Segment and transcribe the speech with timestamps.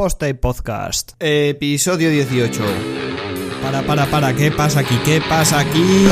[0.00, 1.12] Posta y Podcast.
[1.18, 2.62] Episodio 18.
[3.62, 4.94] Para, para, para, ¿qué pasa aquí?
[5.04, 6.06] ¿Qué pasa aquí?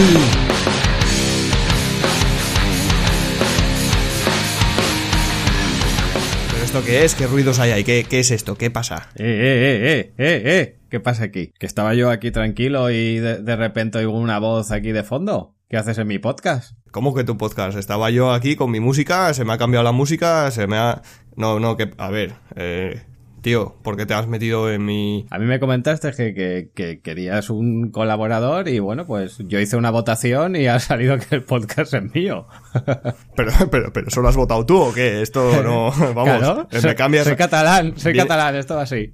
[6.52, 7.14] ¿Pero esto qué es?
[7.14, 7.82] ¿Qué ruidos hay ahí?
[7.82, 8.58] ¿Qué, qué es esto?
[8.58, 9.08] ¿Qué pasa?
[9.16, 10.78] Eh, eh, eh, eh, eh, eh.
[10.90, 11.54] ¿Qué pasa aquí?
[11.58, 15.54] ¿Que estaba yo aquí tranquilo y de, de repente oigo una voz aquí de fondo?
[15.70, 16.76] ¿Qué haces en mi podcast?
[16.90, 17.78] ¿Cómo que tu podcast?
[17.78, 21.00] Estaba yo aquí con mi música, se me ha cambiado la música, se me ha...
[21.36, 21.90] No, no, que...
[21.96, 23.00] A ver, eh...
[23.40, 25.26] Tío, ¿por qué te has metido en mi...?
[25.30, 29.76] A mí me comentaste que, que, que querías un colaborador y bueno, pues yo hice
[29.76, 32.46] una votación y ha salido que el podcast es mío.
[33.36, 35.22] Pero, pero, pero, ¿solo has votado tú o qué?
[35.22, 35.90] Esto no...
[36.14, 37.24] Vamos, Claro, me soy, cambias...
[37.26, 38.26] soy catalán, soy Bien.
[38.26, 39.12] catalán, esto va así.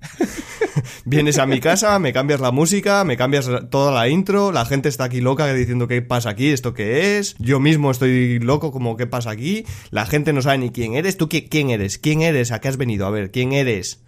[1.04, 4.88] Vienes a mi casa, me cambias la música, me cambias toda la intro, la gente
[4.88, 8.96] está aquí loca diciendo qué pasa aquí, esto qué es, yo mismo estoy loco como
[8.96, 12.22] qué pasa aquí, la gente no sabe ni quién eres, tú qué- quién eres, quién
[12.22, 14.02] eres, a qué has venido, a ver, quién eres,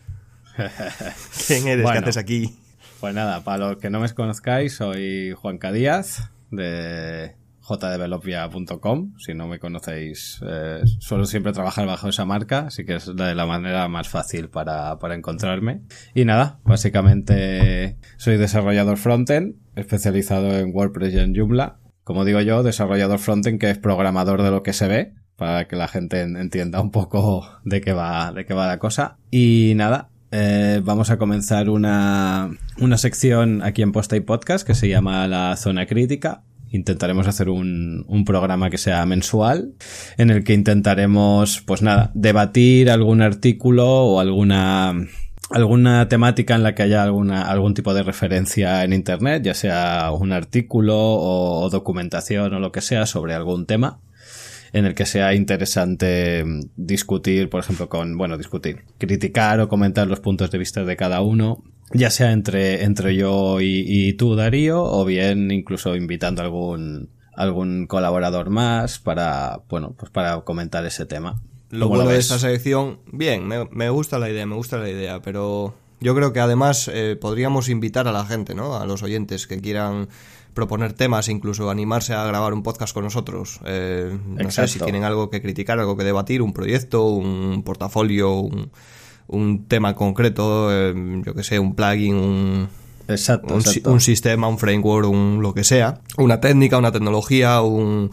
[1.47, 2.57] quién eres, qué haces aquí.
[3.01, 7.35] Pues nada, para los que no me conozcáis, soy Juanca Díaz de
[7.67, 9.15] jdevelopia.com.
[9.19, 13.35] Si no me conocéis, eh, suelo siempre trabajar bajo esa marca, así que es de
[13.35, 15.83] la manera más fácil para, para encontrarme.
[16.15, 21.79] Y nada, básicamente soy desarrollador frontend, especializado en WordPress y en Joomla.
[22.05, 25.77] Como digo yo, desarrollador frontend que es programador de lo que se ve, para que
[25.77, 29.19] la gente en- entienda un poco de qué va, de qué va la cosa.
[29.31, 34.75] Y nada, eh, vamos a comenzar una, una sección aquí en Posta y Podcast que
[34.75, 36.43] se llama La Zona Crítica.
[36.71, 39.75] Intentaremos hacer un, un programa que sea mensual
[40.19, 44.95] en el que intentaremos, pues nada, debatir algún artículo o alguna,
[45.51, 50.11] alguna temática en la que haya alguna, algún tipo de referencia en Internet, ya sea
[50.13, 54.01] un artículo o, o documentación o lo que sea sobre algún tema
[54.77, 60.07] en el que sea interesante mm, discutir, por ejemplo, con, bueno, discutir, criticar o comentar
[60.07, 64.37] los puntos de vista de cada uno, ya sea entre, entre yo y, y tú,
[64.37, 71.07] Darío, o bien incluso invitando algún, algún colaborador más para, bueno, pues para comentar ese
[71.07, 71.41] tema.
[71.71, 74.91] Lo ¿Cómo bueno de esta sección, bien, me, me gusta la idea, me gusta la
[74.91, 78.77] idea, pero yo creo que además eh, podríamos invitar a la gente, ¿no?
[78.77, 80.09] A los oyentes que quieran
[80.57, 83.61] proponer temas, incluso animarse a grabar un podcast con nosotros.
[83.67, 88.33] Eh, no sé si tienen algo que criticar, algo que debatir, un proyecto, un portafolio,
[88.41, 88.71] un,
[89.29, 92.69] un tema concreto, eh, yo que sé, un plugin, un,
[93.07, 93.93] Exacto, un, si- exacto.
[93.93, 98.11] un sistema, un framework, un lo que sea, una técnica, una tecnología, un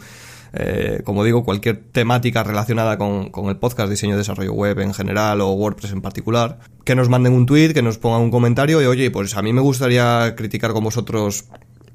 [0.56, 4.94] eh, como digo, cualquier temática relacionada con, con el podcast, diseño y desarrollo web en
[4.94, 8.80] general o WordPress en particular, que nos manden un tweet, que nos pongan un comentario
[8.80, 11.46] y oye, pues a mí me gustaría criticar con vosotros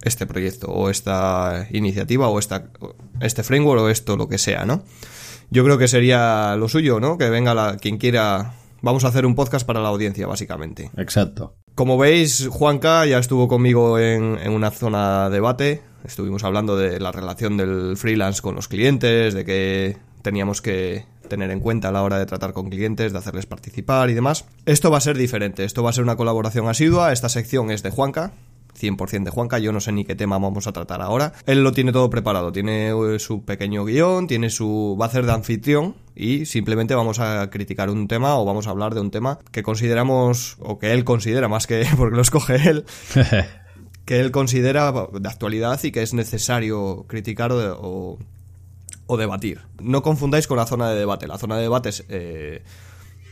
[0.02, 2.70] este proyecto o esta iniciativa o esta,
[3.22, 4.84] este framework o esto, lo que sea, ¿no?
[5.50, 7.18] Yo creo que sería lo suyo, ¿no?
[7.18, 8.54] Que venga la, quien quiera.
[8.82, 10.92] Vamos a hacer un podcast para la audiencia, básicamente.
[10.96, 11.56] Exacto.
[11.76, 15.82] Como veis, Juanca ya estuvo conmigo en, en una zona de debate.
[16.06, 21.52] Estuvimos hablando de la relación del freelance con los clientes, de que teníamos que tener
[21.52, 24.46] en cuenta a la hora de tratar con clientes, de hacerles participar y demás.
[24.66, 27.14] Esto va a ser diferente, esto va a ser una colaboración asidua.
[27.14, 28.34] Esta sección es de Juanca.
[28.80, 31.34] 100% de Juanca, yo no sé ni qué tema vamos a tratar ahora.
[31.46, 35.26] Él lo tiene todo preparado, tiene eh, su pequeño guion, tiene su va a hacer
[35.26, 39.12] de anfitrión y simplemente vamos a criticar un tema o vamos a hablar de un
[39.12, 42.86] tema que consideramos o que él considera más que porque lo escoge él,
[44.06, 48.18] que él considera de actualidad y que es necesario criticar o, o-
[49.12, 49.62] o debatir.
[49.82, 51.26] No confundáis con la zona de debate.
[51.26, 52.62] La zona de debate es, eh,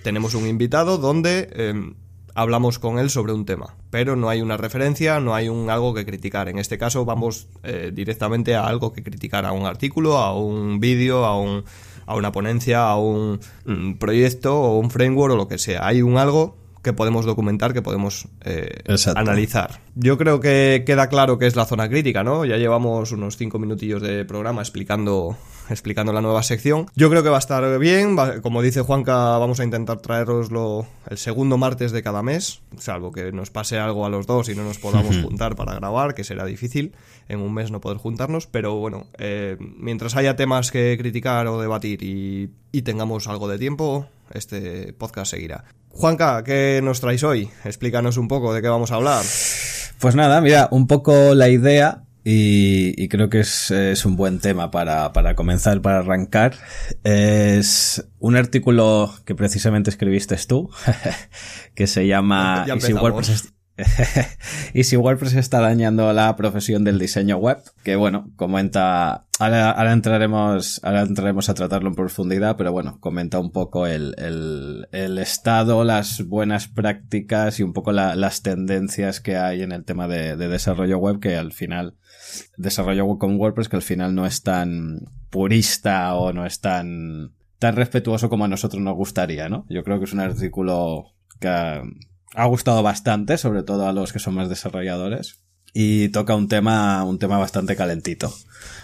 [0.04, 1.94] tenemos un invitado donde eh,
[2.38, 5.96] hablamos con él sobre un tema, pero no hay una referencia, no hay un algo
[5.96, 6.50] que criticar.
[6.50, 10.80] En este caso vamos eh, directamente a algo que criticar, a un artículo, a un
[10.80, 11.66] vídeo, a un
[12.06, 15.86] a una ponencia, a un mm, proyecto o un framework o lo que sea.
[15.86, 16.56] Hay un algo
[16.88, 18.82] que podemos documentar, que podemos eh,
[19.20, 19.82] analizar.
[19.96, 22.46] Yo creo que queda claro que es la zona crítica, ¿no?
[22.46, 25.36] Ya llevamos unos cinco minutillos de programa explicando,
[25.70, 26.86] explicando la nueva sección.
[26.96, 28.18] Yo creo que va a estar bien.
[28.18, 33.12] va- como dice Juanca, vamos a intentar traeroslo el segundo martes de cada mes, salvo
[33.12, 36.24] que nos pase algo a los dos y no nos podamos juntar para grabar, que
[36.24, 36.94] será difícil
[37.28, 38.48] en un mes no poder juntarnos.
[38.48, 43.58] Pero bueno, eh, mientras haya temas que criticar o debatir y, y tengamos algo de
[43.58, 45.66] tiempo, este podcast seguirá.
[45.98, 47.50] Juanca, ¿qué nos traéis hoy?
[47.66, 49.24] Explícanos un poco de qué vamos a hablar.
[50.00, 54.40] Pues nada, mira, un poco la idea y, y creo que es, es un buen
[54.40, 56.54] tema para, para comenzar, para arrancar.
[57.04, 60.70] Es un artículo que precisamente escribiste tú,
[61.74, 63.02] que se llama Ya ¿Y si empezamos.
[63.02, 63.54] WordPress es-
[64.74, 70.80] y si WordPress está dañando la profesión del diseño web, que bueno, comenta, ahora, entraremos,
[70.84, 74.16] ahora entraremos a tratarlo en profundidad, pero bueno, comenta un poco el,
[74.92, 80.08] el, estado, las buenas prácticas y un poco las tendencias que hay en el tema
[80.08, 81.96] de, de desarrollo web, que al final,
[82.58, 87.32] desarrollo web con WordPress, que al final no es tan purista o no es tan,
[87.60, 89.66] tan respetuoso como a nosotros nos gustaría, ¿no?
[89.70, 91.82] Yo creo que es un artículo que
[92.34, 95.40] ha gustado bastante, sobre todo a los que son más desarrolladores.
[95.74, 98.34] Y toca un tema, un tema bastante calentito.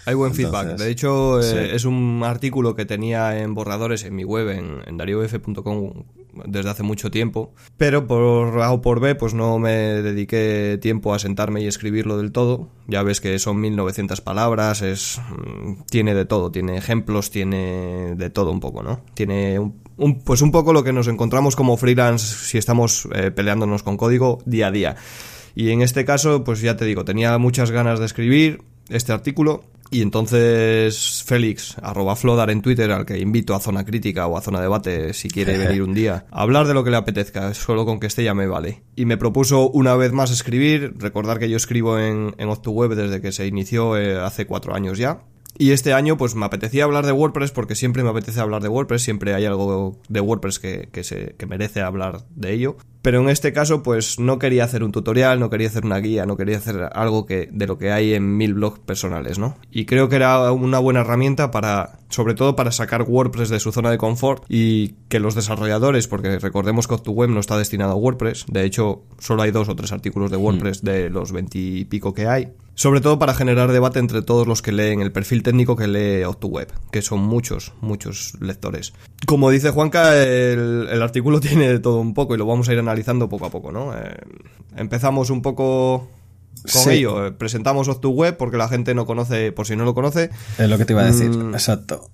[0.06, 0.78] Hay buen feedback.
[0.78, 4.98] De hecho, eh, es un artículo que tenía en borradores en mi web, en, en
[4.98, 6.04] dariof.com,
[6.46, 7.54] desde hace mucho tiempo.
[7.78, 12.18] Pero por A o por B, pues no me dediqué tiempo a sentarme y escribirlo
[12.18, 12.70] del todo.
[12.88, 18.30] Ya ves que son 1900 palabras, es, mm, tiene de todo, tiene ejemplos, tiene de
[18.30, 19.02] todo un poco, ¿no?
[19.14, 23.84] Tiene un, pues un poco lo que nos encontramos como freelance si estamos eh, peleándonos
[23.84, 24.96] con código día a día.
[25.56, 29.64] Y en este caso, pues ya te digo, tenía muchas ganas de escribir este artículo
[29.94, 34.42] y entonces Félix, arroba Flodar en Twitter, al que invito a Zona Crítica o a
[34.42, 37.86] Zona Debate si quiere venir un día, a hablar de lo que le apetezca, solo
[37.86, 38.84] con que esté ya me vale.
[38.96, 43.22] Y me propuso una vez más escribir, recordar que yo escribo en, en OctuWeb desde
[43.22, 45.22] que se inició eh, hace cuatro años ya,
[45.58, 48.70] y este año, pues me apetecía hablar de WordPress porque siempre me apetece hablar de
[48.70, 52.78] WordPress, siempre hay algo de WordPress que, que, se, que merece hablar de ello.
[53.04, 56.26] Pero en este caso, pues no quería hacer un tutorial, no quería hacer una guía,
[56.26, 59.58] no quería hacer algo que, de lo que hay en mil blogs personales, ¿no?
[59.72, 63.74] Y creo que era una buena herramienta para, sobre todo para sacar WordPress de su
[63.74, 67.96] zona de confort y que los desarrolladores, porque recordemos que OctuWeb no está destinado a
[67.96, 72.28] WordPress, de hecho, solo hay dos o tres artículos de WordPress de los veintipico que
[72.28, 72.54] hay.
[72.76, 76.24] Sobre todo para generar debate entre todos los que leen el perfil técnico que lee
[76.24, 78.94] OctuWeb, que son muchos, muchos lectores.
[79.28, 82.74] Como dice Juanca, el, el artículo tiene de todo un poco y lo vamos a
[82.74, 83.96] ir analizando poco a poco, ¿no?
[83.96, 84.18] Eh,
[84.76, 86.08] empezamos un poco
[86.72, 87.28] con ello.
[87.28, 90.30] Eh, presentamos OctuWeb porque la gente no conoce, por si no lo conoce.
[90.58, 92.10] Es lo que te iba a decir, mm, exacto.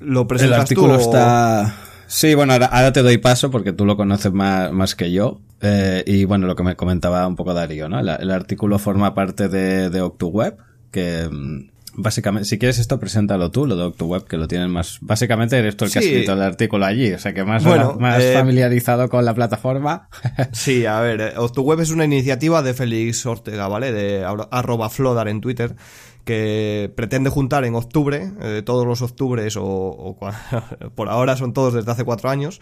[0.00, 1.76] Lo presentas El artículo está...
[2.06, 5.40] Sí, bueno, ahora, te doy paso porque tú lo conoces más, más que yo.
[5.62, 8.00] Eh, y bueno, lo que me comentaba un poco Darío, ¿no?
[8.00, 10.56] El, artículo forma parte de, de OctuWeb,
[10.90, 14.98] que mm, básicamente, si quieres esto, preséntalo tú, lo de OctuWeb, que lo tienen más.
[15.00, 18.22] Básicamente eres tú el que ha escrito el artículo allí, o sea que más, más
[18.22, 20.08] eh, familiarizado con la plataforma.
[20.52, 23.92] sí, a ver, eh, OctuWeb es una iniciativa de Félix Ortega, ¿vale?
[23.92, 25.76] De arroba Flodar en Twitter
[26.24, 30.16] que pretende juntar en octubre, eh, todos los octubres, o,
[30.94, 32.60] por ahora son todos desde hace cuatro años,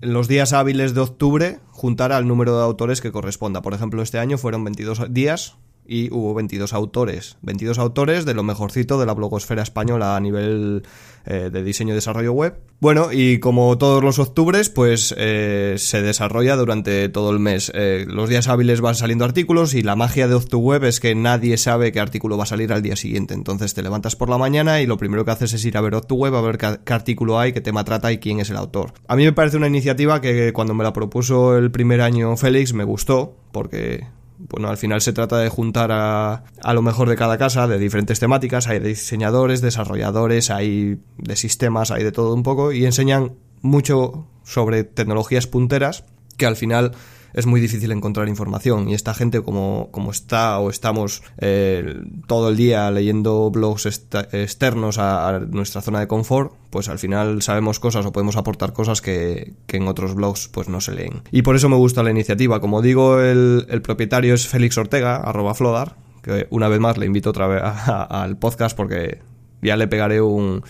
[0.00, 3.62] los días hábiles de octubre juntar al número de autores que corresponda.
[3.62, 5.56] Por ejemplo, este año fueron 22 días
[5.86, 7.36] y hubo 22 autores.
[7.42, 10.84] 22 autores de lo mejorcito de la blogosfera española a nivel
[11.26, 12.60] eh, de diseño y desarrollo web.
[12.80, 17.70] Bueno, y como todos los octubres, pues eh, se desarrolla durante todo el mes.
[17.74, 21.58] Eh, los días hábiles van saliendo artículos y la magia de OctuWeb es que nadie
[21.58, 23.34] sabe qué artículo va a salir al día siguiente.
[23.34, 25.94] Entonces te levantas por la mañana y lo primero que haces es ir a ver
[25.94, 28.94] OctuWeb a ver qué, qué artículo hay, qué tema trata y quién es el autor.
[29.06, 32.72] A mí me parece una iniciativa que cuando me la propuso el primer año Félix
[32.72, 34.06] me gustó porque
[34.48, 37.78] bueno, al final se trata de juntar a, a, lo mejor de cada casa, de
[37.78, 43.32] diferentes temáticas, hay diseñadores, desarrolladores, hay de sistemas, hay de todo un poco, y enseñan
[43.60, 46.04] mucho sobre tecnologías punteras
[46.36, 46.92] que al final
[47.32, 52.48] es muy difícil encontrar información y esta gente como, como está o estamos eh, todo
[52.50, 58.06] el día leyendo blogs externos a, nuestra zona de confort, pues al final sabemos cosas
[58.06, 61.22] o podemos aportar cosas que, que, en otros blogs pues no se leen.
[61.30, 62.60] Y por eso me gusta la iniciativa.
[62.60, 67.06] Como digo, el, el propietario es Félix Ortega, arroba Flodar, que una vez más le
[67.06, 69.20] invito otra vez al podcast porque
[69.62, 70.62] ya le pegaré un,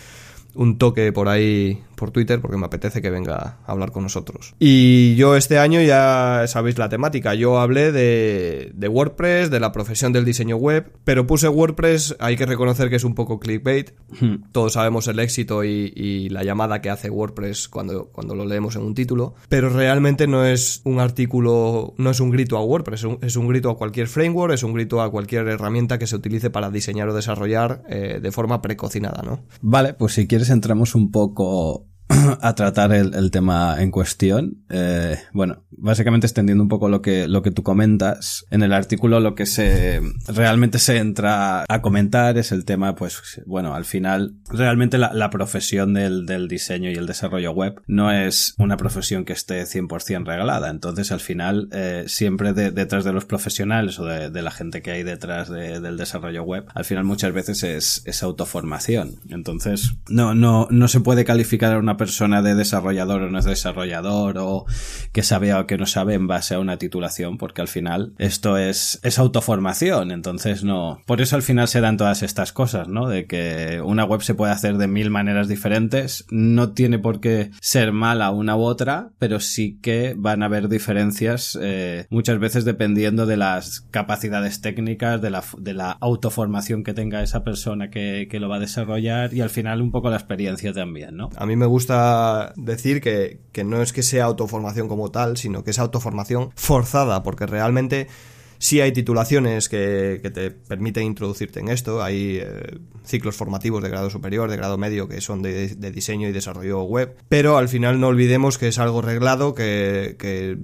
[0.55, 4.55] un toque por ahí por Twitter porque me apetece que venga a hablar con nosotros.
[4.59, 9.71] Y yo este año ya sabéis la temática, yo hablé de, de WordPress, de la
[9.71, 13.93] profesión del diseño web, pero puse WordPress, hay que reconocer que es un poco clickbait,
[14.19, 14.51] hmm.
[14.51, 15.91] todos sabemos el éxito y,
[16.31, 20.45] la llamada que hace WordPress cuando, cuando lo leemos en un título, pero realmente no
[20.45, 24.55] es un artículo, no es un grito a WordPress, es un, grito a cualquier framework,
[24.55, 28.33] es un grito a cualquier herramienta que se utilice para diseñar o desarrollar eh, de
[28.33, 29.41] forma precocinada, ¿no?
[29.61, 31.90] Vale, pues si quieres entramos un poco
[32.41, 34.65] a tratar el, tema en cuestión.
[34.69, 39.21] Eh, bueno, básicamente extendiendo un poco lo que, lo que tú comentas, en el artículo
[39.21, 44.35] lo que se realmente se entra a comentar es el tema, pues, bueno, al final,
[44.51, 49.33] realmente la, profesión del, del, diseño y el desarrollo web no es una profesión que
[49.33, 50.71] esté 100% regalada.
[50.71, 55.03] Entonces, al final, eh, siempre detrás de los profesionales o de, la gente que hay
[55.03, 59.21] detrás del desarrollo web, al final muchas veces es, es autoformación.
[59.29, 63.45] Entonces, no, no, no se puede calificar a una persona de desarrollador o no es
[63.45, 64.65] desarrollador o
[65.13, 68.57] que sabe o que no sabe en base a una titulación, porque al final esto
[68.57, 71.03] es, es autoformación, entonces no.
[71.05, 73.07] Por eso al final se dan todas estas cosas, ¿no?
[73.07, 77.51] De que una web se puede hacer de mil maneras diferentes, no tiene por qué
[77.61, 82.65] ser mala una u otra, pero sí que van a haber diferencias eh, muchas veces
[82.65, 88.27] dependiendo de las capacidades técnicas, de la, de la autoformación que tenga esa persona que,
[88.31, 91.29] que lo va a desarrollar y al final un poco la experiencia también, ¿no?
[91.37, 91.90] A mí me gusta
[92.57, 97.23] decir que, que no es que sea autoformación como tal, sino que es autoformación forzada,
[97.23, 98.09] porque realmente
[98.61, 103.89] Sí hay titulaciones que, que te permiten introducirte en esto, hay eh, ciclos formativos de
[103.89, 107.71] grado superior, de grado medio, que son de, de, diseño y desarrollo web, pero al
[107.71, 110.59] final no olvidemos que es algo reglado que, que,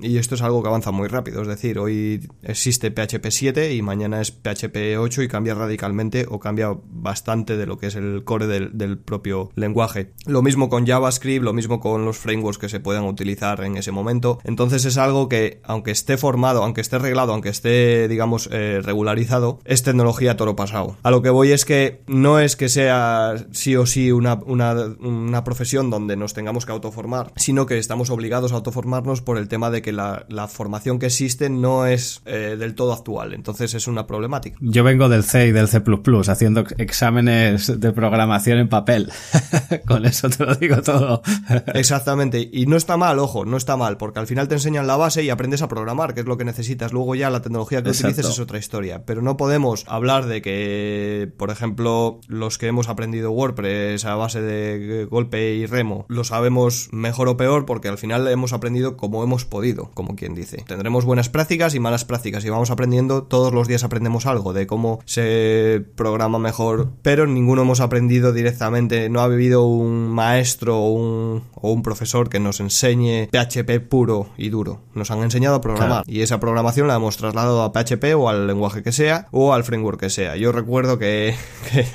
[0.00, 3.82] y esto es algo que avanza muy rápido, es decir, hoy existe PHP 7 y
[3.82, 8.22] mañana es PHP 8 y cambia radicalmente o cambia bastante de lo que es el
[8.22, 10.12] core del, del propio lenguaje.
[10.24, 13.90] Lo mismo con JavaScript, lo mismo con los frameworks que se puedan utilizar en ese
[13.90, 18.82] momento, entonces es algo que aunque esté formado, aunque esté reglado, aunque esté, digamos, eh,
[18.84, 20.96] regularizado, es tecnología toro pasado.
[21.02, 24.74] A lo que voy es que no es que sea sí o sí una, una,
[25.00, 29.48] una profesión donde nos tengamos que autoformar, sino que estamos obligados a autoformarnos por el
[29.48, 33.32] tema de que la, la formación que existe no es eh, del todo actual.
[33.32, 34.58] Entonces es una problemática.
[34.60, 35.82] Yo vengo del C y del C
[36.28, 39.10] haciendo exámenes de programación en papel.
[39.86, 41.22] Con eso te lo digo todo.
[41.72, 42.50] Exactamente.
[42.52, 45.22] Y no está mal, ojo, no está mal, porque al final te enseñan la base
[45.22, 46.92] y aprendes a programar, que es lo que necesitas.
[46.92, 48.08] Luego ya la tecnología que Exacto.
[48.08, 49.04] utilices es otra historia.
[49.04, 54.40] Pero no podemos hablar de que, por ejemplo, los que hemos aprendido WordPress a base
[54.42, 59.22] de golpe y remo, lo sabemos mejor o peor porque al final hemos aprendido como
[59.22, 60.64] hemos podido, como quien dice.
[60.66, 64.66] Tendremos buenas prácticas y malas prácticas y vamos aprendiendo, todos los días aprendemos algo de
[64.66, 70.90] cómo se programa mejor, pero ninguno hemos aprendido directamente, no ha vivido un maestro o
[70.90, 74.80] un, o un profesor que nos enseñe PHP puro y duro.
[74.94, 76.04] Nos han enseñado a programar claro.
[76.06, 79.64] y esa programación la hemos trasladado a PHP o al lenguaje que sea o al
[79.64, 80.36] framework que sea.
[80.36, 81.34] Yo recuerdo que,
[81.72, 81.86] que,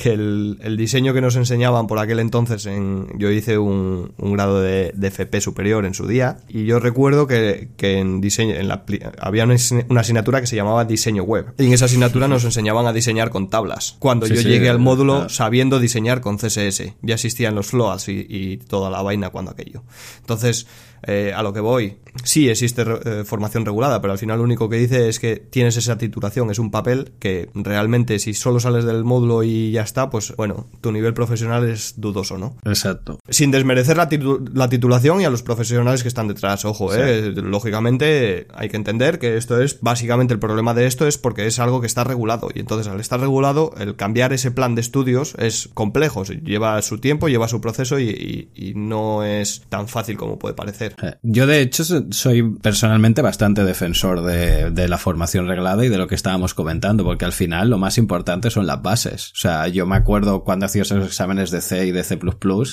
[0.00, 4.32] que el, el, diseño que nos enseñaban por aquel entonces, en, yo hice un, un
[4.32, 8.54] grado de, de, FP superior en su día y yo recuerdo que, que en diseño,
[8.54, 8.84] en la,
[9.20, 9.56] había una,
[9.88, 13.30] una, asignatura que se llamaba diseño web y en esa asignatura nos enseñaban a diseñar
[13.30, 13.96] con tablas.
[13.98, 15.28] Cuando sí, yo sí, llegué al módulo claro.
[15.28, 19.82] sabiendo diseñar con CSS, ya existían los floats y, y toda la vaina cuando aquello.
[20.20, 20.66] Entonces,
[21.02, 24.68] eh, a lo que voy, sí existe eh, formación regulada, pero al final lo único
[24.68, 28.84] que dice es que tienes esa titulación, es un papel que realmente si solo sales
[28.84, 32.56] del módulo y ya está, pues bueno, tu nivel profesional es dudoso, ¿no?
[32.64, 33.18] Exacto.
[33.28, 36.98] Sin desmerecer la, titu la titulación y a los profesionales que están detrás, ojo, sí.
[37.00, 41.46] eh, lógicamente hay que entender que esto es, básicamente el problema de esto es porque
[41.46, 44.80] es algo que está regulado y entonces al estar regulado, el cambiar ese plan de
[44.80, 48.08] estudios es complejo, lleva su tiempo, lleva su proceso y,
[48.54, 50.89] y, y no es tan fácil como puede parecer.
[51.22, 56.14] Yo de hecho soy personalmente bastante defensor de, la formación reglada y de lo que
[56.14, 59.30] estábamos comentando, porque al final lo más importante son las bases.
[59.34, 62.18] O sea, yo me acuerdo cuando hacía esos exámenes de C y de C++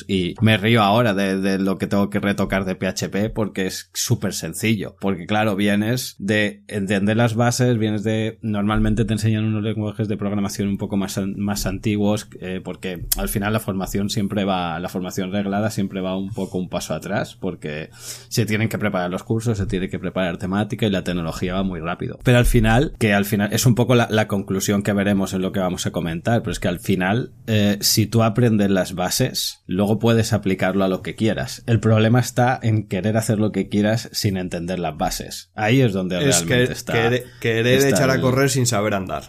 [0.07, 3.89] y me río ahora de, de lo que tengo que retocar de PHP porque es
[3.93, 4.95] súper sencillo.
[4.99, 8.39] Porque claro, vienes de entender las bases, vienes de...
[8.41, 13.29] Normalmente te enseñan unos lenguajes de programación un poco más, más antiguos eh, porque al
[13.29, 17.35] final la formación siempre va, la formación reglada siempre va un poco un paso atrás
[17.35, 17.89] porque
[18.29, 21.63] se tienen que preparar los cursos, se tiene que preparar temática y la tecnología va
[21.63, 22.19] muy rápido.
[22.23, 25.41] Pero al final, que al final es un poco la, la conclusión que veremos en
[25.41, 28.95] lo que vamos a comentar, pero es que al final, eh, si tú aprendes las
[28.95, 31.63] bases, luego puedes aplicarlo a lo que quieras.
[31.65, 35.51] El problema está en querer hacer lo que quieras sin entender las bases.
[35.55, 36.93] Ahí es donde es realmente que, está.
[36.93, 38.17] Querer, querer está echar el...
[38.17, 39.23] a correr sin saber andar.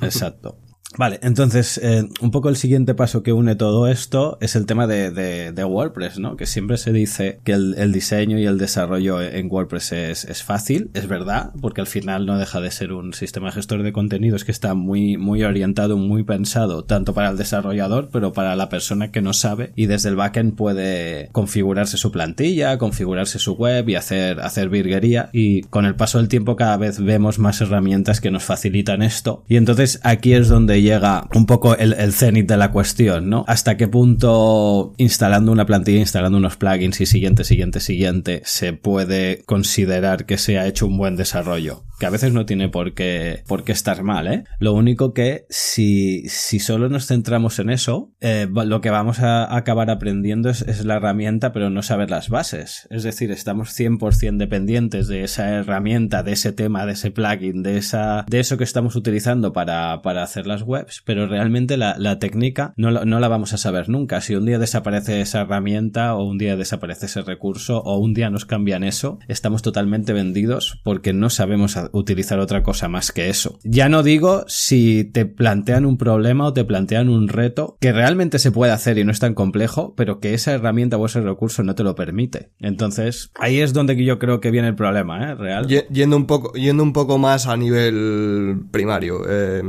[0.00, 0.58] Exacto.
[0.98, 4.86] Vale, entonces, eh, un poco el siguiente paso que une todo esto es el tema
[4.86, 6.36] de, de, WordPress, ¿no?
[6.36, 10.42] Que siempre se dice que el, el, diseño y el desarrollo en WordPress es, es,
[10.42, 14.44] fácil, es verdad, porque al final no deja de ser un sistema gestor de contenidos
[14.44, 19.10] que está muy, muy orientado, muy pensado, tanto para el desarrollador, pero para la persona
[19.10, 23.94] que no sabe y desde el backend puede configurarse su plantilla, configurarse su web y
[23.94, 25.30] hacer, hacer virguería.
[25.32, 29.44] Y con el paso del tiempo cada vez vemos más herramientas que nos facilitan esto.
[29.48, 33.44] Y entonces aquí es donde llega un poco el, el cenit de la cuestión, ¿no?
[33.48, 39.42] Hasta qué punto instalando una plantilla, instalando unos plugins y siguiente, siguiente, siguiente, se puede
[39.44, 43.44] considerar que se ha hecho un buen desarrollo que a veces no tiene por qué,
[43.46, 44.42] por qué estar mal, ¿eh?
[44.58, 49.56] Lo único que si, si solo nos centramos en eso, eh, lo que vamos a
[49.56, 52.88] acabar aprendiendo es, la herramienta, pero no saber las bases.
[52.90, 57.78] Es decir, estamos 100% dependientes de esa herramienta, de ese tema, de ese plugin, de
[57.78, 60.71] esa, de eso que estamos utilizando para, para hacer las webs,
[61.04, 64.20] pero realmente la, técnica no, no la vamos a saber nunca.
[64.20, 68.30] Si un día desaparece esa herramienta o un día desaparece ese recurso o un día
[68.30, 73.58] nos cambian eso, estamos totalmente vendidos porque no sabemos utilizar otra cosa más que eso.
[73.64, 78.38] Ya no digo si te plantean un problema o te plantean un reto que realmente
[78.38, 81.62] se puede hacer y no es tan complejo, pero que esa herramienta o ese recurso
[81.62, 82.50] no te lo permite.
[82.60, 85.34] Entonces, ahí es donde yo creo que viene el problema, ¿eh?
[85.34, 85.66] Real.
[85.66, 89.22] Yendo un poco, yendo un poco más a nivel primario.
[89.28, 89.62] Eh,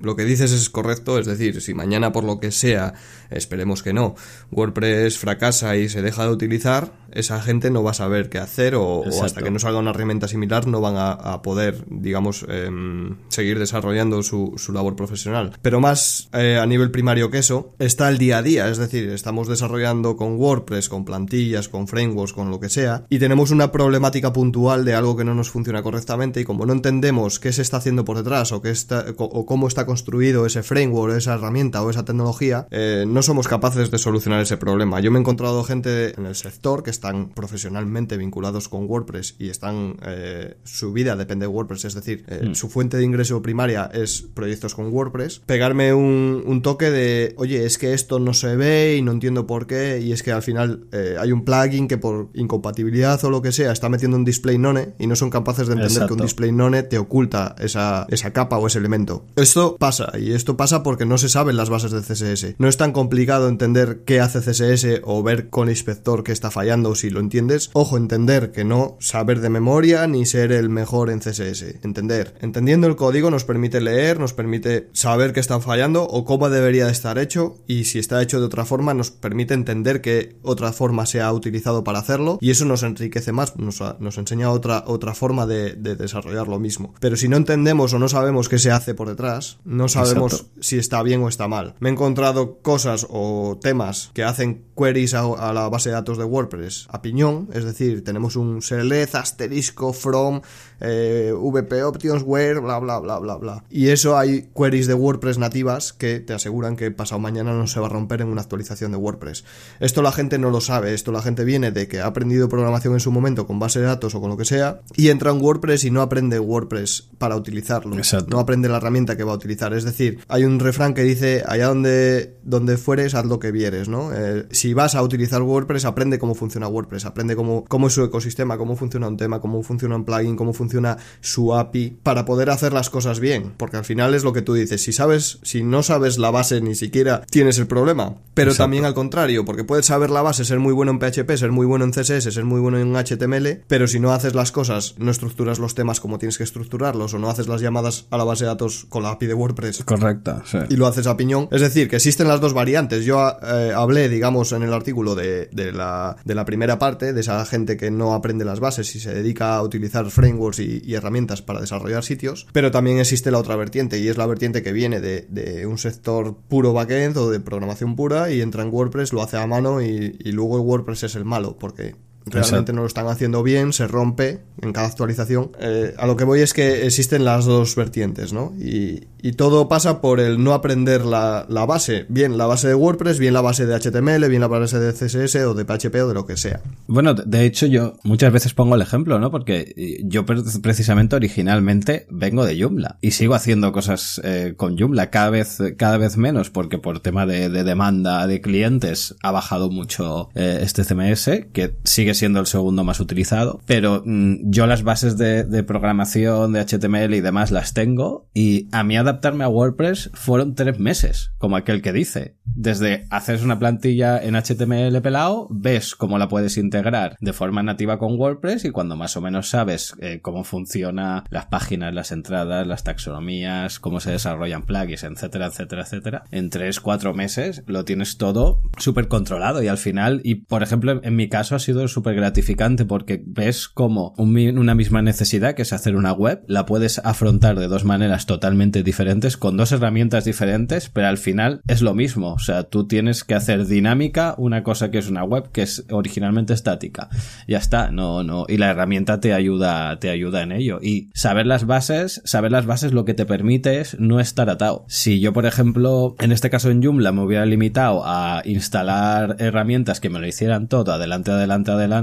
[0.00, 2.94] lo que dices es correcto, es decir, si mañana por lo que sea
[3.30, 4.14] esperemos que no,
[4.50, 8.74] WordPress fracasa y se deja de utilizar, esa gente no va a saber qué hacer
[8.74, 13.58] o, hasta que no salga una herramienta similar no van a, poder, digamos, em, seguir
[13.58, 15.52] desarrollando su, labor profesional.
[15.62, 19.08] Pero más eh, a nivel primario que eso, está el día a día, es decir,
[19.10, 23.72] estamos desarrollando con WordPress, con plantillas, con frameworks, con lo que sea, y tenemos una
[23.72, 27.62] problemática puntual de algo que no nos funciona correctamente y como no entendemos qué se
[27.62, 31.82] está haciendo por detrás o, qué está, o cómo está construido ese framework, esa herramienta
[31.82, 35.00] o esa tecnología, eh, no somos capaces de solucionar ese problema.
[35.00, 39.48] Yo me he encontrado gente en el sector que están profesionalmente vinculados con WordPress y
[39.48, 42.54] están eh, su vida depende de WordPress, es decir, eh, mm.
[42.54, 45.40] su fuente de ingreso primaria es proyectos con WordPress.
[45.46, 49.66] Pegarme un, toque de, oye, es que esto no se ve y no entiendo por
[49.66, 50.88] qué y es que al final
[51.18, 54.94] hay un plugin que por incompatibilidad o lo que sea está metiendo un display none
[54.98, 58.58] y no son capaces de entender que un display none te oculta esa, esa capa
[58.58, 59.24] o ese elemento.
[59.36, 62.56] Esto pasa y esto pasa porque no se saben las bases de CSS.
[62.58, 66.94] No es tan complicado entender qué hace CSS o ver con inspector que está fallando
[66.94, 67.70] si lo entiendes.
[67.72, 71.84] Ojo, entender que no saber de memoria ni ser el mejor en CSS.
[71.84, 72.34] Entender.
[72.40, 76.86] Entendiendo el código nos permite leer, nos permite saber qué está fallando o cómo debería
[76.86, 80.72] de estar hecho y si está hecho de otra forma nos permite entender que otra
[80.72, 84.84] forma se ha utilizado para hacerlo y eso nos enriquece más, nos, nos enseña otra,
[84.86, 86.94] otra forma de, desarrollar lo mismo.
[87.00, 90.78] Pero si no entendemos o no sabemos qué se hace por detrás, no sabemos si
[90.78, 91.74] está bien o está mal.
[91.80, 96.24] Me he encontrado cosas o temas que hacen queries a, la base de datos de
[96.24, 100.40] WordPress a piñón, es decir, tenemos un select asterisco from
[100.80, 103.64] eh, VP options where bla bla bla bla bla.
[103.68, 107.80] Y eso hay queries de WordPress nativas que te aseguran que pasado mañana no se
[107.80, 109.44] va a romper en una actualización de WordPress.
[109.80, 112.94] Esto la gente no lo sabe, esto la gente viene de que ha aprendido programación
[112.94, 115.40] en su momento con base de datos o con lo que sea y entra en
[115.40, 117.96] WordPress y no aprende WordPress para utilizarlo.
[118.28, 119.55] No aprende la herramienta que va a utilizar.
[119.56, 123.88] Es decir, hay un refrán que dice allá donde, donde fueres, haz lo que vieres,
[123.88, 124.12] ¿no?
[124.12, 128.04] Eh, si vas a utilizar WordPress, aprende cómo funciona WordPress, aprende cómo, cómo es su
[128.04, 132.50] ecosistema, cómo funciona un tema, cómo funciona un plugin, cómo funciona su API, para poder
[132.50, 133.54] hacer las cosas bien.
[133.56, 136.60] Porque al final es lo que tú dices, si sabes, si no sabes la base
[136.60, 138.16] ni siquiera tienes el problema.
[138.34, 141.52] Pero también al contrario, porque puedes saber la base, ser muy bueno en PHP, ser
[141.52, 144.94] muy bueno en CSS, ser muy bueno en HTML, pero si no haces las cosas,
[144.98, 148.24] no estructuras los temas como tienes que estructurarlos, o no haces las llamadas a la
[148.24, 149.45] base de datos con la API de WordPress.
[149.84, 151.48] Correcta, Y lo haces a piñón.
[151.50, 153.04] Es decir, que existen las dos variantes.
[153.04, 157.44] Yo eh, hablé, digamos, en el artículo de, la, de, la, primera parte, de esa
[157.44, 161.60] gente que no aprende las bases y se dedica a utilizar frameworks y, herramientas para
[161.60, 165.66] desarrollar sitios, pero también existe la otra vertiente y es la vertiente que viene de,
[165.66, 169.46] un sector puro backend o de programación pura y entra en WordPress, lo hace a
[169.46, 173.42] mano y, y luego el WordPress es el malo, porque realmente no lo están haciendo
[173.42, 175.52] bien, se rompe en cada actualización.
[175.60, 178.52] Eh, a lo que voy es que existen las dos vertientes, ¿no?
[178.58, 183.34] Y, todo pasa por el no aprender la, base, bien la base de WordPress, bien
[183.34, 186.26] la base de HTML, bien la base de CSS o de PHP o de lo
[186.26, 186.60] que sea.
[186.86, 189.32] Bueno, de hecho yo muchas veces pongo el ejemplo, ¿no?
[189.32, 195.30] Porque yo precisamente originalmente vengo de Joomla y sigo haciendo cosas eh, con Joomla cada
[195.30, 200.60] vez, cada vez menos porque por tema de, demanda de clientes ha bajado mucho eh,
[200.62, 205.44] este CMS que sigue siendo el segundo más utilizado, pero mm, yo las bases de,
[205.64, 210.78] programación, de HTML y demás las tengo y a mí adaptarme a WordPress fueron tres
[210.78, 212.36] meses, como aquel que dice.
[212.44, 217.98] Desde hacer una plantilla en HTML pelado, ves cómo la puedes integrar de forma nativa
[217.98, 222.66] con WordPress y cuando más o menos sabes eh, cómo funciona las páginas, las entradas,
[222.66, 228.16] las taxonomías, cómo se desarrollan plugins, etcétera, etcétera, etcétera, en tres, cuatro meses lo tienes
[228.16, 232.05] todo súper controlado y al final, y por ejemplo en mi caso ha sido súper
[232.14, 237.58] gratificante porque ves como una misma necesidad, que es hacer una web, la puedes afrontar
[237.58, 242.32] de dos maneras totalmente diferentes, con dos herramientas diferentes, pero al final es lo mismo.
[242.32, 245.84] O sea, tú tienes que hacer dinámica una cosa que es una web que es
[245.90, 247.08] originalmente estática.
[247.46, 248.46] Ya está, no, no.
[248.48, 250.78] Y la herramienta te ayuda, te ayuda en ello.
[250.82, 254.84] Y saber las bases, saber las bases lo que te permite es no estar atado.
[254.88, 260.00] Si yo, por ejemplo, en este caso en Joomla me hubiera limitado a instalar herramientas
[260.00, 261.95] que me lo hicieran todo adelante, adelante, adelante,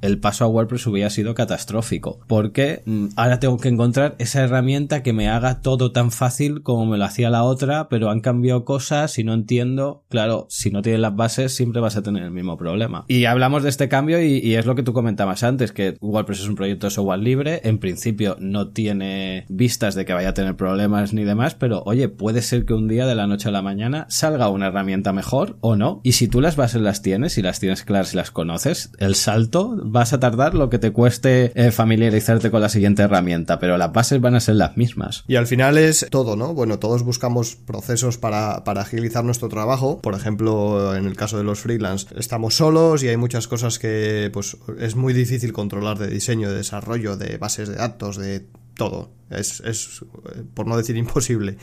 [0.00, 2.20] el paso a WordPress hubiera sido catastrófico.
[2.26, 6.86] Porque mm, ahora tengo que encontrar esa herramienta que me haga todo tan fácil como
[6.86, 10.04] me lo hacía la otra, pero han cambiado cosas y no entiendo.
[10.08, 13.04] Claro, si no tienes las bases, siempre vas a tener el mismo problema.
[13.08, 16.40] Y hablamos de este cambio y, y es lo que tú comentabas antes, que WordPress
[16.40, 17.60] es un proyecto de software libre.
[17.64, 22.08] En principio no tiene vistas de que vaya a tener problemas ni demás, pero oye,
[22.08, 25.56] puede ser que un día de la noche a la mañana salga una herramienta mejor
[25.60, 26.00] o no.
[26.02, 29.14] Y si tú las bases las tienes y las tienes claras y las conoces, el
[29.20, 33.78] salto vas a tardar lo que te cueste eh, familiarizarte con la siguiente herramienta, pero
[33.78, 35.24] las bases van a ser las mismas.
[35.28, 36.54] Y al final es todo, ¿no?
[36.54, 40.00] Bueno, todos buscamos procesos para, para agilizar nuestro trabajo.
[40.00, 44.30] Por ejemplo, en el caso de los freelance, estamos solos y hay muchas cosas que
[44.32, 49.19] pues es muy difícil controlar de diseño, de desarrollo, de bases de datos, de todo.
[49.30, 50.04] Es, es,
[50.54, 51.56] por no decir imposible.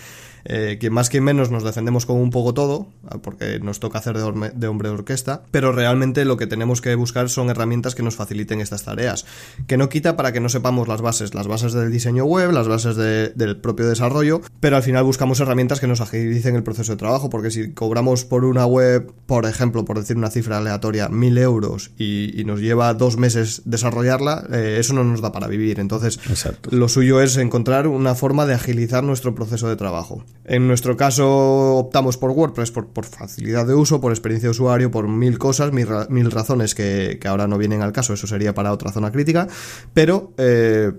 [0.49, 2.87] Eh, que más que menos nos defendemos con un poco todo,
[3.21, 4.23] porque nos toca hacer de,
[4.67, 8.61] hombre de orquesta, pero realmente lo que tenemos que buscar son herramientas que nos faciliten
[8.61, 9.25] estas tareas.
[9.67, 12.69] Que no quita para que no sepamos las bases, las bases del diseño web, las
[12.69, 16.93] bases de, del propio desarrollo, pero al final buscamos herramientas que nos agilicen el proceso
[16.93, 21.09] de trabajo, porque si cobramos por una web, por ejemplo, por decir una cifra aleatoria,
[21.09, 25.47] mil euros y, y nos lleva dos meses desarrollarla, eh, eso no nos da para
[25.47, 25.81] vivir.
[25.81, 26.69] Entonces, Exacto.
[26.71, 27.56] lo suyo es encontrar
[27.87, 30.23] una forma de agilizar nuestro proceso de trabajo.
[30.45, 35.07] En nuestro caso optamos por WordPress por, facilidad de uso, por experiencia de usuario, por
[35.07, 39.11] mil cosas, mil, razones que, ahora no vienen al caso, eso sería para otra zona
[39.11, 39.47] crítica,
[39.93, 40.91] pero eh,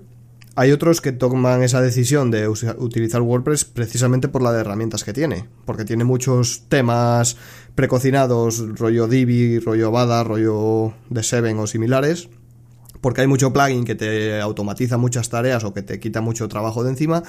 [0.55, 5.13] hay otros que toman esa decisión de utilizar WordPress precisamente por la de herramientas que
[5.13, 7.37] tiene, porque tiene muchos temas
[7.75, 12.29] precocinados, rollo Divi, rollo Bada, rollo de Seven o similares,
[13.01, 16.83] porque hay mucho plugin que te automatiza muchas tareas o que te quita mucho trabajo
[16.83, 17.23] de encima,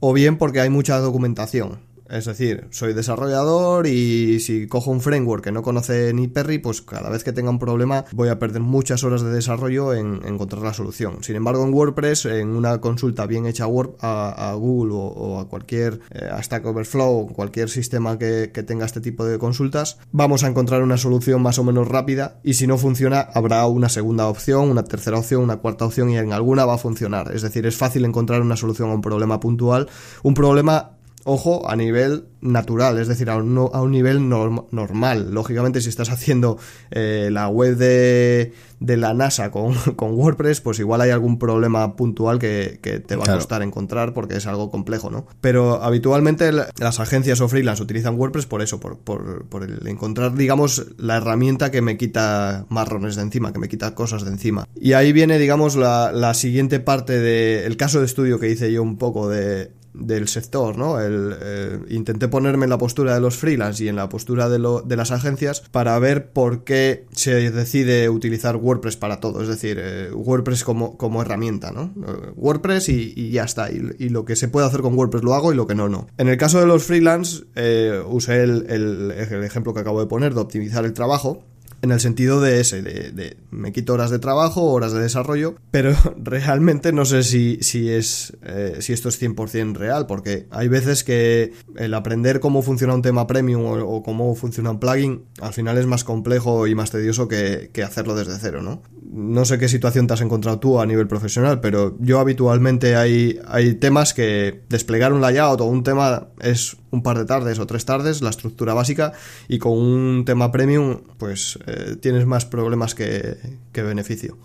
[0.00, 1.89] o bien porque hay mucha documentación.
[2.10, 6.82] Es decir, soy desarrollador y si cojo un framework que no conoce ni Perry, pues
[6.82, 10.34] cada vez que tenga un problema voy a perder muchas horas de desarrollo en, en
[10.34, 11.22] encontrar la solución.
[11.22, 16.28] Sin embargo, en WordPress, en una consulta bien hecha a, Google o, a cualquier, eh,
[16.30, 20.96] a Stack Overflow, cualquier sistema que tenga este tipo de consultas, vamos a encontrar una
[20.96, 25.18] solución más o menos rápida y si no funciona habrá una segunda opción, una tercera
[25.18, 27.32] opción, una cuarta opción y en alguna va a funcionar.
[27.34, 29.88] Es decir, es fácil encontrar una solución a un problema puntual,
[30.22, 35.32] un problema ojo, a nivel natural, es decir, a un, a un nivel norm, normal.
[35.32, 36.58] Lógicamente, si estás haciendo
[36.90, 41.96] eh, la web de, de la NASA con, con, WordPress, pues igual hay algún problema
[41.96, 43.36] puntual que, que te va claro.
[43.36, 45.26] a costar encontrar porque es algo complejo, ¿no?
[45.40, 50.34] Pero habitualmente las agencias o freelance utilizan WordPress por eso, por, por, por el encontrar,
[50.34, 54.66] digamos, la herramienta que me quita marrones de encima, que me quita cosas de encima.
[54.74, 58.72] Y ahí viene, digamos, la, la siguiente parte del de, caso de estudio que hice
[58.72, 61.00] yo un poco de del sector, ¿no?
[61.00, 64.58] El, eh, intenté ponerme en la postura de los freelance y en la postura de,
[64.58, 69.48] lo, de, las agencias para ver por qué se decide utilizar WordPress para todo, es
[69.48, 71.92] decir, eh, WordPress como, como, herramienta, ¿no?
[72.36, 75.56] WordPress y, ya está, y, lo que se puede hacer con WordPress lo hago y
[75.56, 76.06] lo que no, no.
[76.18, 80.34] En el caso de los freelance, eh, usé el, el ejemplo que acabo de poner
[80.34, 81.44] de optimizar el trabajo,
[81.82, 85.56] en el sentido de ese, de, de, me quito horas de trabajo, horas de desarrollo,
[85.70, 90.68] pero realmente no sé si, si es eh, si esto es 100% real, porque hay
[90.68, 95.52] veces que el aprender cómo funciona un tema premium o, cómo funciona un plugin al
[95.52, 98.82] final es más complejo y más tedioso que, que hacerlo desde cero, ¿no?
[99.12, 103.40] No sé qué situación te has encontrado tú a nivel profesional, pero yo habitualmente hay,
[103.48, 107.66] hay temas que desplegar un layout o un tema es un par de tardes o
[107.66, 109.12] tres tardes, la estructura básica,
[109.48, 113.36] y con un tema premium, pues eh, tienes más problemas que,
[113.72, 114.36] que beneficio.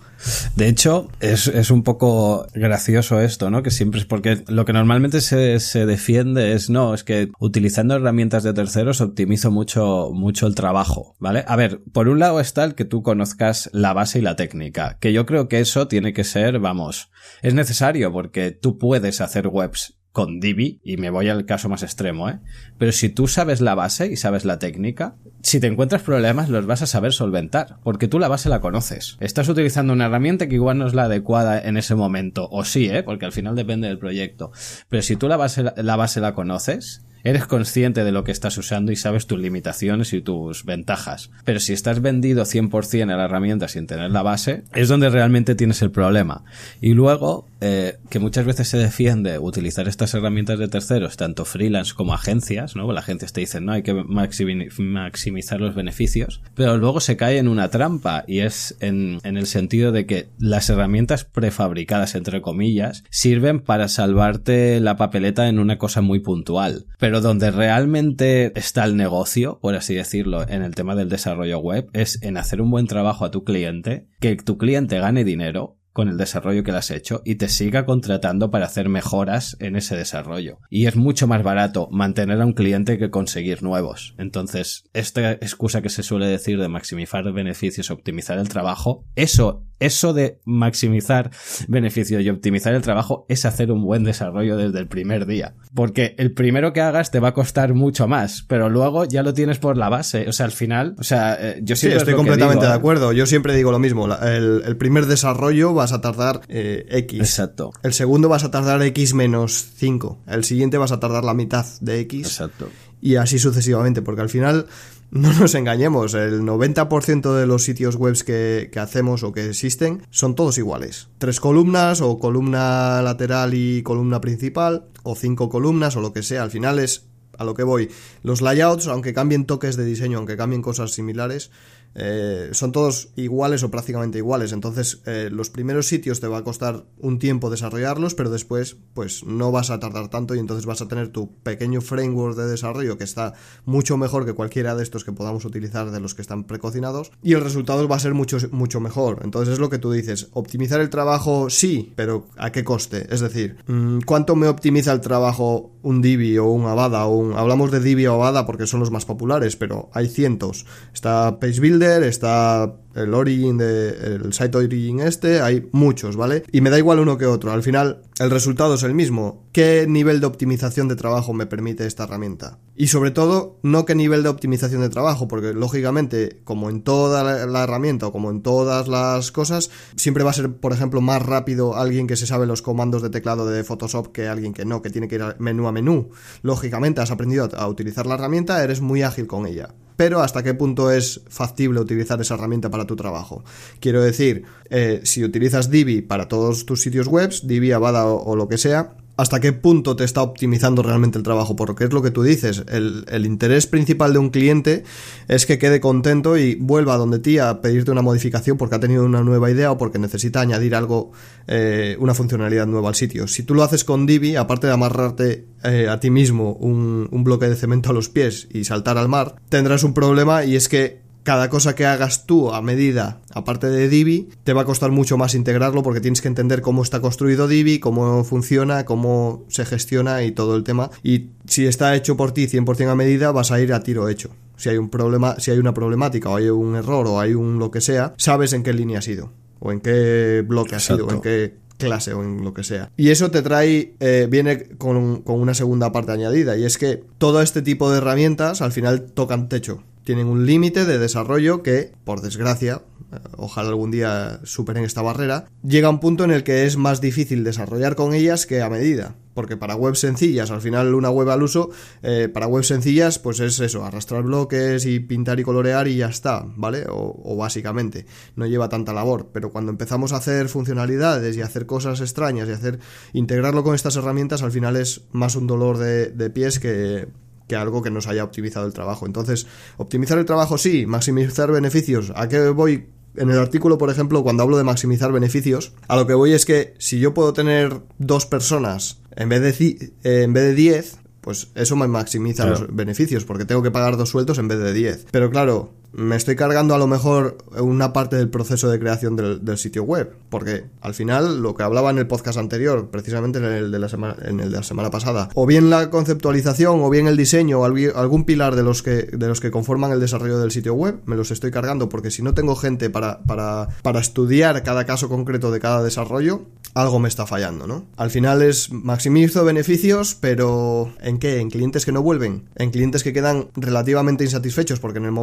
[0.56, 3.64] De hecho, es, es, un poco gracioso esto, ¿no?
[3.64, 7.96] Que siempre es porque lo que normalmente se, se, defiende es, no, es que utilizando
[7.96, 11.44] herramientas de terceros optimizo mucho, mucho el trabajo, ¿vale?
[11.48, 14.55] A ver, por un lado está el que tú conozcas la base y la técnica,
[15.00, 19.48] que yo creo que eso tiene que ser, vamos, es necesario porque tú puedes hacer
[19.48, 22.40] webs con Divi, y me voy al caso más extremo, ¿eh?
[22.78, 26.66] Pero si tú sabes la base y sabes la técnica, si te encuentras problemas los
[26.66, 29.18] vas a saber solventar, porque tú la base la conoces.
[29.20, 32.90] Estás utilizando una herramienta que igual no es la adecuada en ese momento, o sí,
[32.90, 33.04] ¿eh?
[33.04, 34.54] Porque al final depende del proyecto.
[34.88, 38.58] Pero si tú la base, la base la conoces, eres consciente de lo que estás
[38.58, 41.32] usando y sabes tus limitaciones y tus ventajas.
[41.44, 45.56] Pero si estás vendido 100% a la herramienta sin tener la base, es donde realmente
[45.56, 46.44] tienes el problema.
[46.82, 51.94] Y luego, eh, que muchas veces se defiende utilizar estas herramientas de terceros, tanto freelance
[51.96, 52.92] como agencias, ¿no?
[52.94, 57.48] La gente te dice, no, hay que maximizar los beneficios, pero luego se cae en
[57.48, 63.04] una trampa y es en, en el sentido de que las herramientas prefabricadas, entre comillas,
[63.10, 68.98] sirven para salvarte la papeleta en una cosa muy puntual, pero donde realmente está el
[68.98, 72.88] negocio, por así decirlo, en el tema del desarrollo web, es en hacer un buen
[72.88, 76.92] trabajo a tu cliente, que tu cliente gane dinero con el desarrollo que le has
[76.92, 80.60] hecho y te siga contratando para hacer mejoras en ese desarrollo.
[80.70, 84.14] Y es mucho más barato mantener a un cliente que conseguir nuevos.
[84.18, 90.14] Entonces, esta excusa que se suele decir de maximizar beneficios, optimizar el trabajo, eso, eso
[90.14, 91.32] de maximizar
[91.70, 95.56] beneficios y optimizar el trabajo es hacer un buen desarrollo desde el primer día.
[95.74, 99.34] Porque el primero que hagas te va a costar mucho más, pero luego ya lo
[99.34, 100.28] tienes por la base.
[100.28, 102.00] O sea, al final, o sea, eh, yo siempre...
[102.00, 103.14] estoy completamente de acuerdo.
[103.14, 104.14] Yo siempre digo lo mismo.
[104.14, 107.20] El, el primer desarrollo va vas a tardar eh, X.
[107.20, 107.72] Exacto.
[107.84, 110.24] El segundo vas a tardar X menos 5.
[110.26, 112.26] El siguiente vas a tardar la mitad de X.
[112.26, 112.70] Exacto.
[113.02, 114.66] Y así sucesivamente, porque al final,
[115.12, 120.02] no nos engañemos, el 90% de los sitios web que, que hacemos o que existen
[120.10, 121.10] son todos iguales.
[121.20, 126.42] Tres columnas o columna lateral y columna principal, o cinco columnas o lo que sea.
[126.42, 127.06] Al final es
[127.38, 127.92] a lo que voy.
[128.24, 131.52] Los layouts, aunque cambien toques de diseño, aunque cambien cosas similares,
[131.96, 134.52] eh, son todos iguales o prácticamente iguales.
[134.52, 139.24] Entonces, eh, los primeros sitios te va a costar un tiempo desarrollarlos, pero después, pues
[139.24, 142.98] no vas a tardar tanto y entonces vas a tener tu pequeño framework de desarrollo
[142.98, 146.44] que está mucho mejor que cualquiera de estos que podamos utilizar de los que están
[146.44, 149.22] precocinados y el resultado va a ser mucho, mucho mejor.
[149.24, 150.28] Entonces, es lo que tú dices.
[150.34, 153.08] Optimizar el trabajo, sí, pero ¿a qué coste?
[153.10, 157.06] Es decir, mm, ¿cuánto me optimiza el trabajo un Divi o un Avada?
[157.08, 157.34] Un...
[157.34, 160.66] Hablamos de Divi o Avada porque son los más populares, pero hay cientos.
[160.94, 161.40] Está
[161.86, 166.44] Está el origin de el site origin este, hay muchos, ¿vale?
[166.52, 169.46] Y me da igual uno que otro, al final el resultado es el mismo.
[169.52, 172.60] ¿Qué nivel de optimización de trabajo me permite esta herramienta?
[172.76, 177.46] Y sobre todo, no qué nivel de optimización de trabajo, porque lógicamente, como en toda
[177.46, 181.22] la, herramienta o como en todas las cosas, siempre va a ser, por ejemplo, más
[181.22, 184.82] rápido alguien que se sabe los comandos de teclado de Photoshop que alguien que no,
[184.82, 186.10] que tiene que ir menú a menú.
[186.42, 190.54] Lógicamente, has aprendido a utilizar la herramienta, eres muy ágil con ella pero hasta qué
[190.54, 193.44] punto es factible utilizar esa herramienta para tu trabajo.
[193.80, 198.48] Quiero decir, eh, si utilizas Divi para todos tus sitios web, Divi, Avada o lo
[198.48, 202.12] que sea, hasta qué punto te está optimizando realmente el trabajo, porque es lo que
[202.12, 204.84] tú dices, el, interés principal de un cliente
[205.28, 209.06] es que quede contento y vuelva donde ti a pedirte una modificación porque ha tenido
[209.06, 211.12] una nueva idea o porque necesita añadir algo,
[211.48, 213.28] eh, una funcionalidad nueva al sitio.
[213.28, 217.48] Si tú lo haces con Divi, aparte de amarrarte eh, a ti mismo un bloque
[217.48, 221.05] de cemento a los pies y saltar al mar, tendrás un problema y es que
[221.26, 225.18] cada cosa que hagas tú a medida, aparte de Divi, te va a costar mucho
[225.18, 230.22] más integrarlo porque tienes que entender cómo está construido Divi, cómo funciona, cómo se gestiona
[230.24, 230.92] y todo el tema.
[231.02, 234.30] Y si está hecho por ti 100% a medida, vas a ir a tiro hecho.
[234.56, 237.58] Si hay un problema, si hay una problemática o hay un error o hay un
[237.58, 241.08] lo que sea, sabes en qué línea has ido o en qué bloque has ido
[241.08, 242.92] o en qué clase o en lo que sea.
[242.98, 247.04] Y eso te trae, eh, viene con, con una segunda parte añadida y es que
[247.18, 251.92] todo este tipo de herramientas al final tocan techo tienen un límite de desarrollo que,
[252.06, 256.44] por desgracia, eh, ojalá algún día superen esta barrera, llega a un punto en el
[256.44, 259.16] que es más difícil desarrollar con ellas que a medida.
[259.34, 261.70] Porque para webs sencillas, al final una web al uso,
[262.04, 266.08] eh, para webs sencillas, pues es eso, arrastrar bloques y pintar y colorear y ya
[266.08, 266.86] está, ¿vale?
[266.88, 268.06] O, básicamente,
[268.38, 269.32] no lleva tanta labor.
[269.34, 272.80] Pero cuando empezamos a hacer funcionalidades y hacer cosas extrañas y hacer
[273.12, 277.10] integrarlo con estas herramientas, al final es más un dolor de pies que,
[277.48, 279.06] que algo que nos haya optimizado el trabajo.
[279.06, 282.12] Entonces, optimizar el trabajo sí, maximizar beneficios.
[282.16, 282.88] ¿A qué voy?
[283.16, 286.46] En el artículo, por ejemplo, cuando hablo de maximizar beneficios, a lo que voy es
[286.46, 291.48] que si yo puedo tener dos personas en vez de, en vez de diez, pues
[291.56, 295.08] eso me maximiza los beneficios, porque tengo que pagar dos sueldos en vez de diez.
[295.12, 299.58] Pero claro, me estoy cargando a lo mejor una parte del proceso de creación del,
[299.58, 303.72] sitio web, porque al final lo que hablaba en el podcast anterior, precisamente en el
[303.72, 307.08] de la semana, en el de la semana pasada, o bien la conceptualización, o bien
[307.08, 310.52] el diseño, o algún pilar de los que de los que conforman el desarrollo del
[310.52, 314.62] sitio web, me los estoy cargando porque si no tengo gente para, para, para estudiar
[314.64, 316.42] cada caso concreto de cada desarrollo,
[316.74, 317.86] algo me está fallando, ¿no?
[317.96, 321.40] Al final es maximizo beneficios, pero ¿en qué?
[321.40, 325.14] En clientes que no vuelven, en clientes que quedan relativamente insatisfechos, porque en el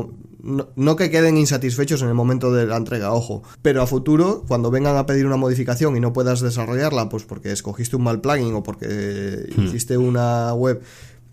[0.96, 4.96] que queden insatisfechos en el momento de la entrega, ojo, pero a futuro, cuando vengan
[4.96, 8.62] a pedir una modificación y no puedas desarrollarla, pues porque escogiste un mal plugin o
[8.62, 9.62] porque hmm.
[9.62, 10.82] hiciste una web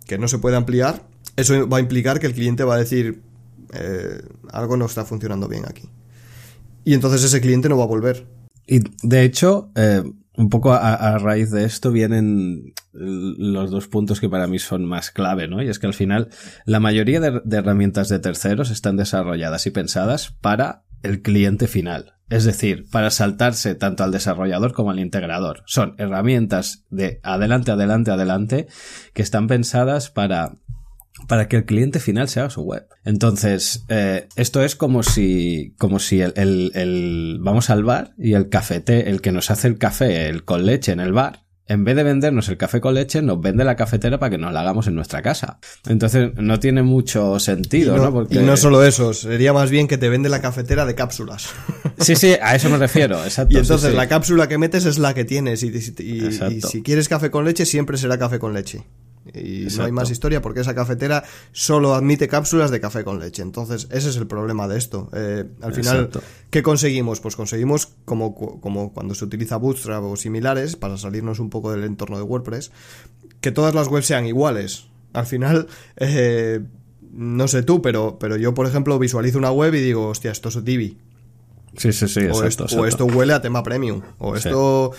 [0.06, 3.22] que no se puede ampliar, eso va a implicar que el cliente va a decir
[3.74, 5.90] eh, algo no está funcionando bien aquí.
[6.84, 8.28] Y entonces ese cliente no va a volver.
[8.66, 10.04] Y de hecho, eh,
[10.40, 15.12] un poco a, raíz de esto vienen los dos puntos que para mí son más
[15.12, 15.62] clave, ¿no?
[15.62, 16.30] Y es que al final
[16.64, 22.14] la mayoría de, herramientas de terceros están desarrolladas y pensadas para el cliente final.
[22.30, 25.64] Es decir, para saltarse tanto al desarrollador como al integrador.
[25.66, 28.68] Son herramientas de adelante, adelante, adelante
[29.14, 30.54] que están pensadas para
[31.28, 32.88] para que el cliente final se haga su web.
[33.06, 38.34] Entonces, eh, esto es como si, como si el, el, el, vamos al bar y
[38.34, 41.84] el cafete, el que nos hace el café, el con leche en el bar, en
[41.84, 44.62] vez de vendernos el café con leche, nos vende la cafetera para que nos la
[44.62, 45.60] hagamos en nuestra casa.
[45.88, 48.12] Entonces, no tiene mucho sentido, ¿no?
[48.12, 48.36] Porque...
[48.36, 51.50] Y no solo eso, sería más bien que te vende la cafetera de cápsulas.
[52.00, 53.54] Sí, sí, a eso me refiero, exacto.
[53.54, 55.64] Y entonces la cápsula que metes es la que tienes.
[55.64, 58.86] y si quieres café con leche, siempre será café con leche.
[59.34, 63.42] Y no hay más historia porque esa cafetera solo admite cápsulas de café con leche.
[63.42, 65.10] Entonces, ese es el problema de esto.
[65.14, 66.10] Eh, al final,
[66.50, 67.20] ¿qué conseguimos?
[67.20, 71.84] Pues conseguimos, como, como cuando se utiliza Bootstrap o similares, para salirnos un poco del
[71.84, 72.72] entorno de WordPress,
[73.42, 74.88] que todas las webs sean iguales.
[75.14, 76.62] Al final, eh,
[77.12, 80.50] no sé tú, pero, pero yo, por ejemplo, visualizo una web y digo, hostia, esto
[80.50, 80.98] es Divi.
[81.78, 82.22] Sí, sí, sí.
[82.32, 84.02] O, esto, o esto huele a tema premium.
[84.18, 84.92] O esto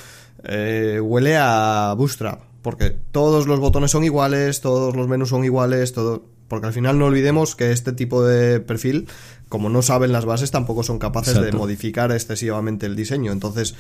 [0.45, 5.93] eh, huele a Bootstrap porque todos los botones son iguales, todos los menús son iguales,
[5.93, 9.09] todo, porque al final no olvidemos que este tipo de perfil,
[9.49, 13.75] como no saben las bases, tampoco son capaces de modificar excesivamente el diseño, entonces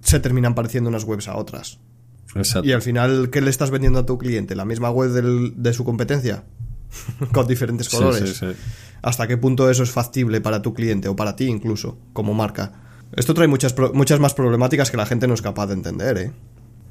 [0.00, 1.78] se terminan pareciendo unas webs a otras.
[2.62, 4.54] Y al final, ¿qué le estás vendiendo a tu cliente?
[4.54, 6.44] ¿La misma web de su competencia?
[7.32, 8.42] Con diferentes colores.
[9.02, 12.72] ¿Hasta qué punto eso es factible para tu cliente o para ti incluso, como marca?
[13.16, 16.32] Esto trae muchas, muchas más problemáticas que la gente no es capaz de entender, ¿eh?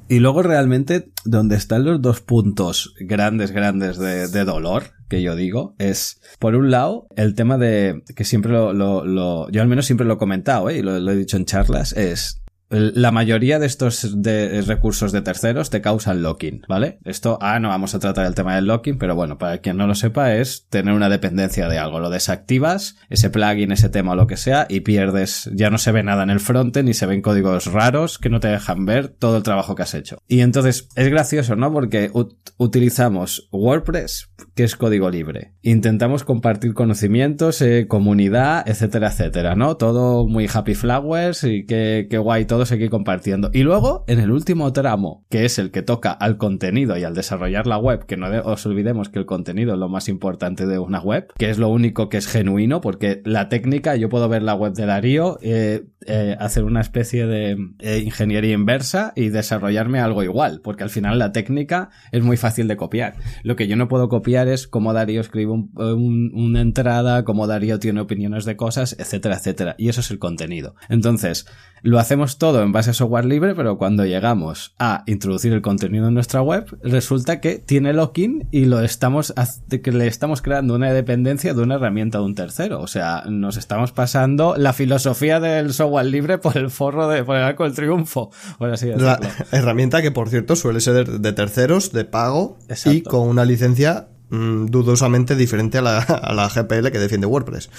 [0.08, 5.74] Y luego realmente donde están los dos puntos grandes, grandes de, dolor, que yo digo,
[5.78, 10.06] es, por un lado, el tema de, que siempre lo, lo, yo al menos siempre
[10.06, 10.78] lo he comentado, ¿eh?
[10.78, 15.70] y lo, he dicho en charlas, es, la mayoría de estos de recursos de terceros
[15.70, 16.98] te causan locking, ¿vale?
[17.04, 19.86] Esto, ah, no vamos a tratar el tema del locking, pero bueno, para quien no
[19.86, 22.00] lo sepa es tener una dependencia de algo.
[22.00, 25.92] Lo desactivas, ese plugin, ese tema o lo que sea, y pierdes, ya no se
[25.92, 29.08] ve nada en el frontend y se ven códigos raros que no te dejan ver
[29.08, 30.18] todo el trabajo que has hecho.
[30.28, 31.72] Y entonces es gracioso, ¿no?
[31.72, 32.10] Porque
[32.58, 35.54] utilizamos WordPress, que es código libre.
[35.62, 39.76] Intentamos compartir conocimientos, eh, comunidad, etcétera, etcétera, ¿no?
[39.76, 43.50] Todo muy happy flowers y qué, qué guay todo seguir compartiendo.
[43.52, 47.14] Y luego, en el último tramo, que es el que toca al contenido y al
[47.14, 50.78] desarrollar la web, que no os olvidemos que el contenido es lo más importante de
[50.78, 54.42] una web, que es lo único que es genuino, porque la técnica, yo puedo ver
[54.42, 60.00] la web de Darío, eh, eh, hacer una especie de eh, ingeniería inversa y desarrollarme
[60.00, 63.16] algo igual, porque al final la técnica es muy fácil de copiar.
[63.42, 68.00] Lo que yo no puedo copiar es cómo Darío escribe una entrada, cómo Darío tiene
[68.00, 69.74] opiniones de cosas, etcétera, etcétera.
[69.76, 70.74] Y eso es el contenido.
[70.88, 71.46] Entonces,
[71.82, 76.08] lo hacemos todo en base a software libre, pero cuando llegamos a introducir el contenido
[76.08, 79.34] en nuestra web, resulta que tiene login y lo estamos,
[79.68, 82.80] que le estamos creando una dependencia de una herramienta de un tercero.
[82.80, 87.36] O sea, nos estamos pasando la filosofía del software libre por el forro de, por
[87.36, 88.30] el arco del triunfo.
[88.58, 89.20] La
[89.52, 94.66] herramienta que, por cierto, suele ser de terceros, de pago y con una licencia Mm,
[94.66, 97.70] dudosamente diferente a la, a la, GPL que defiende WordPress.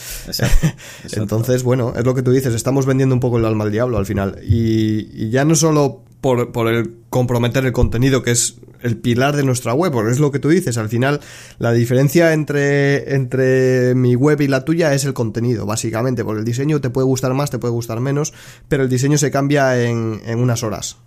[1.11, 3.99] Entonces, bueno, es lo que tú dices, estamos vendiendo un poco el alma al diablo
[3.99, 4.39] al final.
[4.43, 9.43] Y, ya no solo por, por, el comprometer el contenido, que es el pilar de
[9.43, 11.19] nuestra web, porque es lo que tú dices, al final
[11.59, 16.45] la diferencia entre, entre mi web y la tuya es el contenido, básicamente, porque el
[16.45, 18.33] diseño te puede gustar más, te puede gustar menos,
[18.67, 20.97] pero el diseño se cambia en, en unas horas.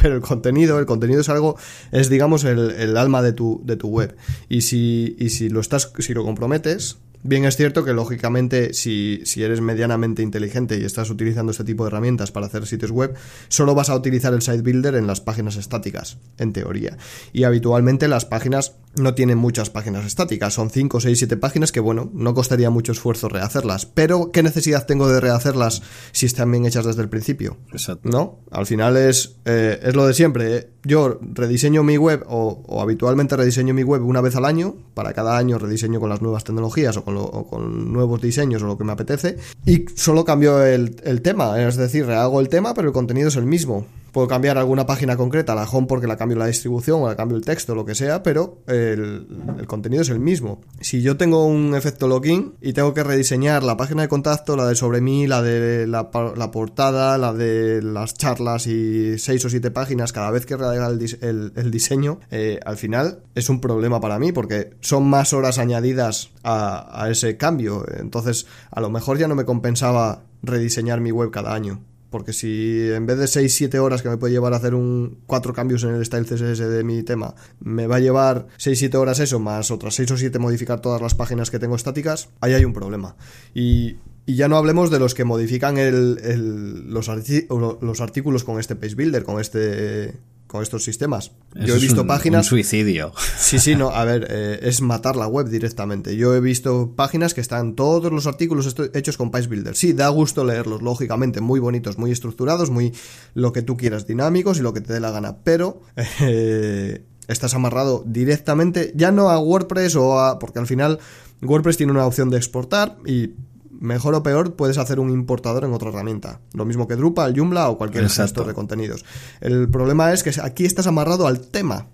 [0.00, 1.56] Pero el contenido, el contenido es algo,
[1.92, 4.16] es digamos el, el alma de tu, de tu web.
[4.48, 9.20] Y si, y si lo estás, si lo comprometes, Bien es cierto que lógicamente si,
[9.24, 13.14] si, eres medianamente inteligente y estás utilizando este tipo de herramientas para hacer sitios web,
[13.48, 16.96] solo vas a utilizar el site builder en las páginas estáticas, en teoría.
[17.34, 21.80] Y habitualmente las páginas no tienen muchas páginas estáticas, son 5, 6, 7 páginas que
[21.80, 23.86] bueno, no costaría mucho esfuerzo rehacerlas.
[23.86, 27.56] Pero ¿qué necesidad tengo de rehacerlas si están bien hechas desde el principio?
[27.72, 28.08] Exacto.
[28.08, 28.40] ¿No?
[28.50, 30.56] Al final es, eh, es lo de siempre.
[30.56, 30.70] ¿eh?
[30.82, 35.12] Yo rediseño mi web o, o habitualmente rediseño mi web una vez al año, para
[35.12, 37.14] cada año rediseño con las nuevas tecnologías o con
[37.50, 39.36] con, nuevos diseños o lo que me apetece.
[39.66, 43.36] Y solo cambio el, el tema, es decir, rehago el tema, pero el contenido es
[43.36, 43.86] el mismo.
[44.12, 47.36] Puedo cambiar alguna página concreta, la home porque la cambio la distribución o la cambio
[47.36, 50.60] el texto, lo que sea, pero el, contenido es el mismo.
[50.80, 54.66] Si yo tengo un efecto login y tengo que rediseñar la página de contacto, la
[54.66, 59.70] de sobre mí, la de la, portada, la de las charlas y seis o siete
[59.70, 64.32] páginas cada vez que rehaga el, diseño, eh, al final es un problema para mí
[64.32, 67.84] porque son más horas añadidas a ese cambio.
[67.98, 72.90] Entonces, a lo mejor ya no me compensaba rediseñar mi web cada año Porque si
[72.90, 75.94] en vez de 6-7 horas que me puede llevar a hacer un cuatro cambios en
[75.94, 79.94] el style CSS de mi tema, me va a llevar 6-7 horas eso, más otras
[79.94, 83.16] 6 o 7 modificar todas las páginas que tengo estáticas, ahí hay un problema.
[83.54, 83.96] Y,
[84.26, 88.76] y ya no hablemos de los que modifican el, el, los, los artículos con este
[88.76, 90.14] Page Builder, con este
[90.50, 91.30] con estos sistemas.
[91.54, 92.46] Yo he visto páginas.
[92.46, 93.12] Un suicidio.
[93.38, 93.90] Sí, sí, no.
[93.90, 96.16] A ver, eh, es matar la web directamente.
[96.16, 99.76] Yo he visto páginas que están todos los artículos hechos con Page Builder.
[99.76, 102.92] Sí, da gusto leerlos, lógicamente, muy bonitos, muy estructurados, muy
[103.34, 105.38] lo que tú quieras, dinámicos y lo que te dé la gana.
[105.44, 105.82] Pero
[106.20, 110.38] eh, estás amarrado directamente, ya no a WordPress o a.
[110.40, 110.98] porque al final
[111.42, 113.34] WordPress tiene una opción de exportar y
[113.80, 116.40] mejor o peor, puedes hacer un importador en otra herramienta.
[116.52, 119.04] Lo mismo que Drupal, Joomla o cualquier gestor de contenidos.
[119.40, 121.88] El problema es que aquí estás amarrado al tema.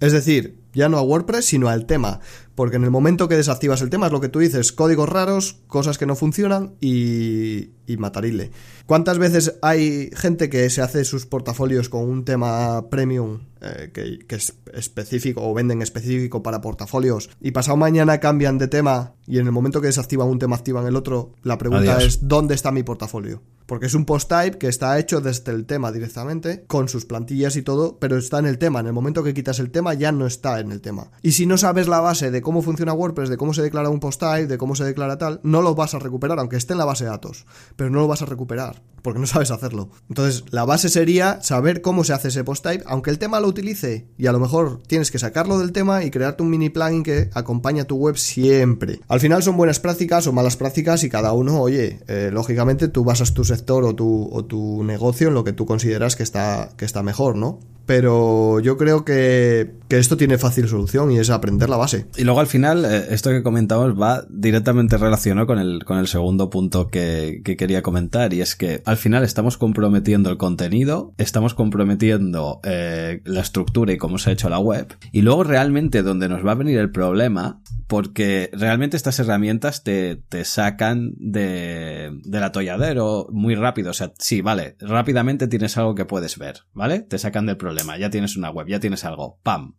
[0.00, 2.20] Es decir, ya no a WordPress, sino al tema.
[2.56, 5.60] Porque en el momento que desactivas el tema es lo que tú dices, códigos raros,
[5.68, 8.50] cosas que no funcionan y, y matarile.
[8.86, 14.36] ¿Cuántas veces hay gente que se hace sus portafolios con un tema premium eh, que,
[14.36, 19.46] es específico o venden específico para portafolios y pasado mañana cambian de tema y en
[19.46, 21.32] el momento que desactivan un tema activan el otro?
[21.42, 23.42] La pregunta es ¿dónde está mi portafolio?
[23.66, 27.56] Porque es un post type que está hecho desde el tema directamente, con sus plantillas
[27.56, 28.78] y todo, pero está en el tema.
[28.78, 31.10] En el momento que quitas el tema ya no está en el tema.
[31.22, 33.98] Y si no sabes la base de cómo funciona WordPress, de cómo se declara un
[33.98, 36.78] post type, de cómo se declara tal, no lo vas a recuperar, aunque esté en
[36.78, 37.44] la base de datos,
[37.74, 39.88] pero no lo vas a recuperar, porque no sabes hacerlo.
[40.08, 43.48] Entonces, la base sería saber cómo se hace ese post type, aunque el tema lo
[43.48, 47.02] utilice, y a lo mejor tienes que sacarlo del tema y crearte un mini plugin
[47.02, 49.00] que acompaña tu web siempre.
[49.08, 53.02] Al final son buenas prácticas o malas prácticas y cada uno, oye, eh, lógicamente tú
[53.02, 56.70] basas tu sector o tu, o tu negocio en lo que tú consideras que está,
[56.76, 57.58] que está mejor, ¿no?
[57.86, 62.06] Pero yo creo que, esto tiene fácil solución y es aprender la base.
[62.16, 66.08] Y luego al final, eh, esto que comentamos va directamente relacionado con el, con el
[66.08, 71.54] segundo punto que, quería comentar y es que al final estamos comprometiendo el contenido, estamos
[71.54, 76.28] comprometiendo eh, la estructura y cómo se ha hecho la web y luego realmente donde
[76.28, 82.42] nos va a venir el problema porque realmente estas herramientas te, te sacan de, del
[82.42, 83.90] atolladero muy rápido.
[83.90, 87.00] O sea, sí, vale, rápidamente tienes algo que puedes ver, ¿vale?
[87.00, 89.76] Te sacan del problema, ya tienes una web, ya tienes algo, ¡pam!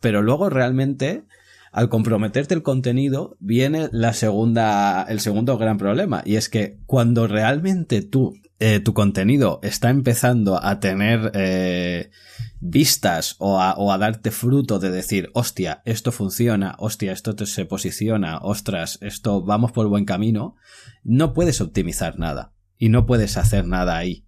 [0.00, 1.24] Pero luego realmente,
[1.72, 7.26] al comprometerte el contenido, viene la segunda, el segundo gran problema, y es que cuando
[7.26, 12.10] realmente tú eh, tu contenido está empezando a tener eh,
[12.58, 18.38] vistas o a, darte fruto de decir, hostia, esto funciona, hostia, esto te se posiciona,
[18.38, 20.56] ostras, esto vamos por buen camino,
[21.04, 24.24] no puedes optimizar nada y no puedes hacer nada ahí.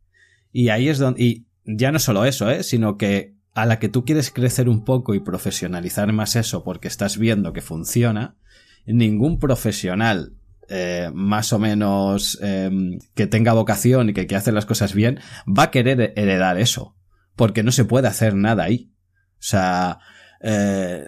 [0.52, 1.46] Y ahí es donde,
[1.76, 2.62] ya no solo eso, ¿eh?
[2.62, 6.88] sino que a la que tú quieres crecer un poco y profesionalizar más eso porque
[6.88, 8.36] estás viendo que funciona,
[8.86, 10.34] ningún profesional
[10.68, 15.18] eh, más o menos em, que tenga vocación y que, que hace las cosas bien,
[15.46, 16.94] va a querer heredar eso.
[17.34, 18.92] Porque no se puede hacer nada ahí.
[19.34, 19.98] O sea,
[20.40, 21.04] eh,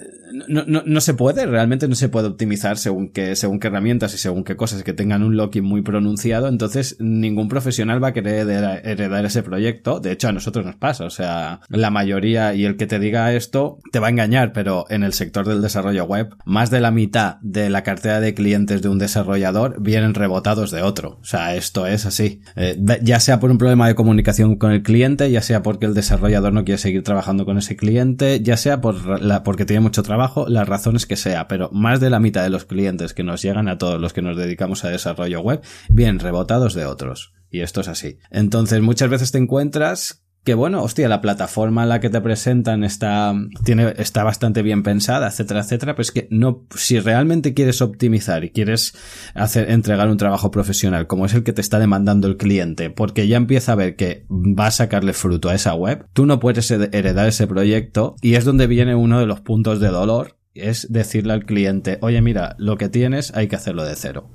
[0.49, 4.15] no, no, no, se puede, realmente no se puede optimizar según qué, según qué herramientas
[4.15, 8.13] y según qué cosas que tengan un locking muy pronunciado, entonces ningún profesional va a
[8.13, 8.49] querer
[8.85, 10.01] heredar ese proyecto.
[10.01, 13.33] De hecho, a nosotros nos pasa, o sea, la mayoría y el que te diga
[13.33, 16.91] esto te va a engañar, pero en el sector del desarrollo web, más de la
[16.91, 21.19] mitad de la cartera de clientes de un desarrollador vienen rebotados de otro.
[21.21, 22.41] O sea, esto es así.
[22.57, 25.95] Eh, ya sea por un problema de comunicación con el cliente, ya sea porque el
[25.95, 30.03] desarrollador no quiere seguir trabajando con ese cliente, ya sea por la, porque tiene mucho
[30.03, 33.43] trabajo, las razones que sea, pero más de la mitad de los clientes que nos
[33.43, 37.33] llegan a todos los que nos dedicamos a desarrollo web vienen rebotados de otros.
[37.51, 38.19] Y esto es así.
[38.31, 42.83] Entonces muchas veces te encuentras que bueno, hostia, la plataforma en la que te presentan
[42.83, 43.33] está,
[43.65, 48.43] tiene, está bastante bien pensada, etcétera, etcétera, pero es que no, si realmente quieres optimizar
[48.43, 48.95] y quieres
[49.35, 53.29] hacer, entregar un trabajo profesional como es el que te está demandando el cliente, porque
[53.29, 56.71] ya empieza a ver que va a sacarle fruto a esa web, tú no puedes
[56.71, 61.33] heredar ese proyecto y es donde viene uno de los puntos de dolor es decirle
[61.33, 64.31] al cliente, oye mira, lo que tienes hay que hacerlo de cero.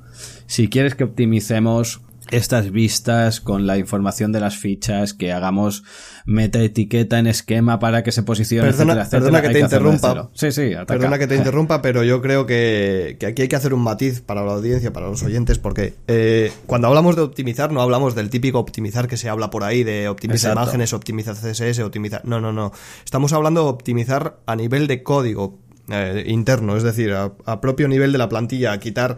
[0.48, 2.02] Si quieres que optimicemos
[2.32, 5.84] estas vistas con la información de las fichas, que hagamos
[6.26, 10.30] meta etiqueta en esquema para que se posicione, perdona, Perdona que te interrumpa.
[10.34, 13.82] Sí, sí, Perdona que te interrumpa, pero yo creo que, aquí hay que hacer un
[13.82, 18.16] matiz para la audiencia, para los oyentes, porque eh, cuando hablamos de optimizar, no hablamos
[18.16, 22.22] del típico optimizar que se habla por ahí, de optimizar imágenes, optimizar CSS, optimizar.
[22.26, 22.72] No, no, no.
[23.04, 25.60] Estamos hablando de optimizar a nivel de código
[25.90, 29.18] eh, interno, es decir, a, propio nivel de la plantilla, quitar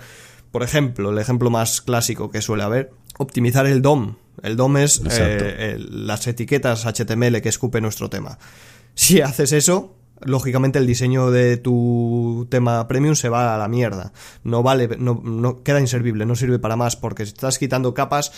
[0.52, 4.16] por ejemplo, el ejemplo más clásico que suele haber, optimizar el DOM.
[4.42, 8.40] El DOM es eh, las etiquetas HTML que escupe nuestro tema.
[8.96, 14.14] Si haces eso, lógicamente el diseño de tu tema premium se va a la mierda.
[14.44, 18.32] No vale, no, no queda inservible, no sirve para más porque estás quitando capas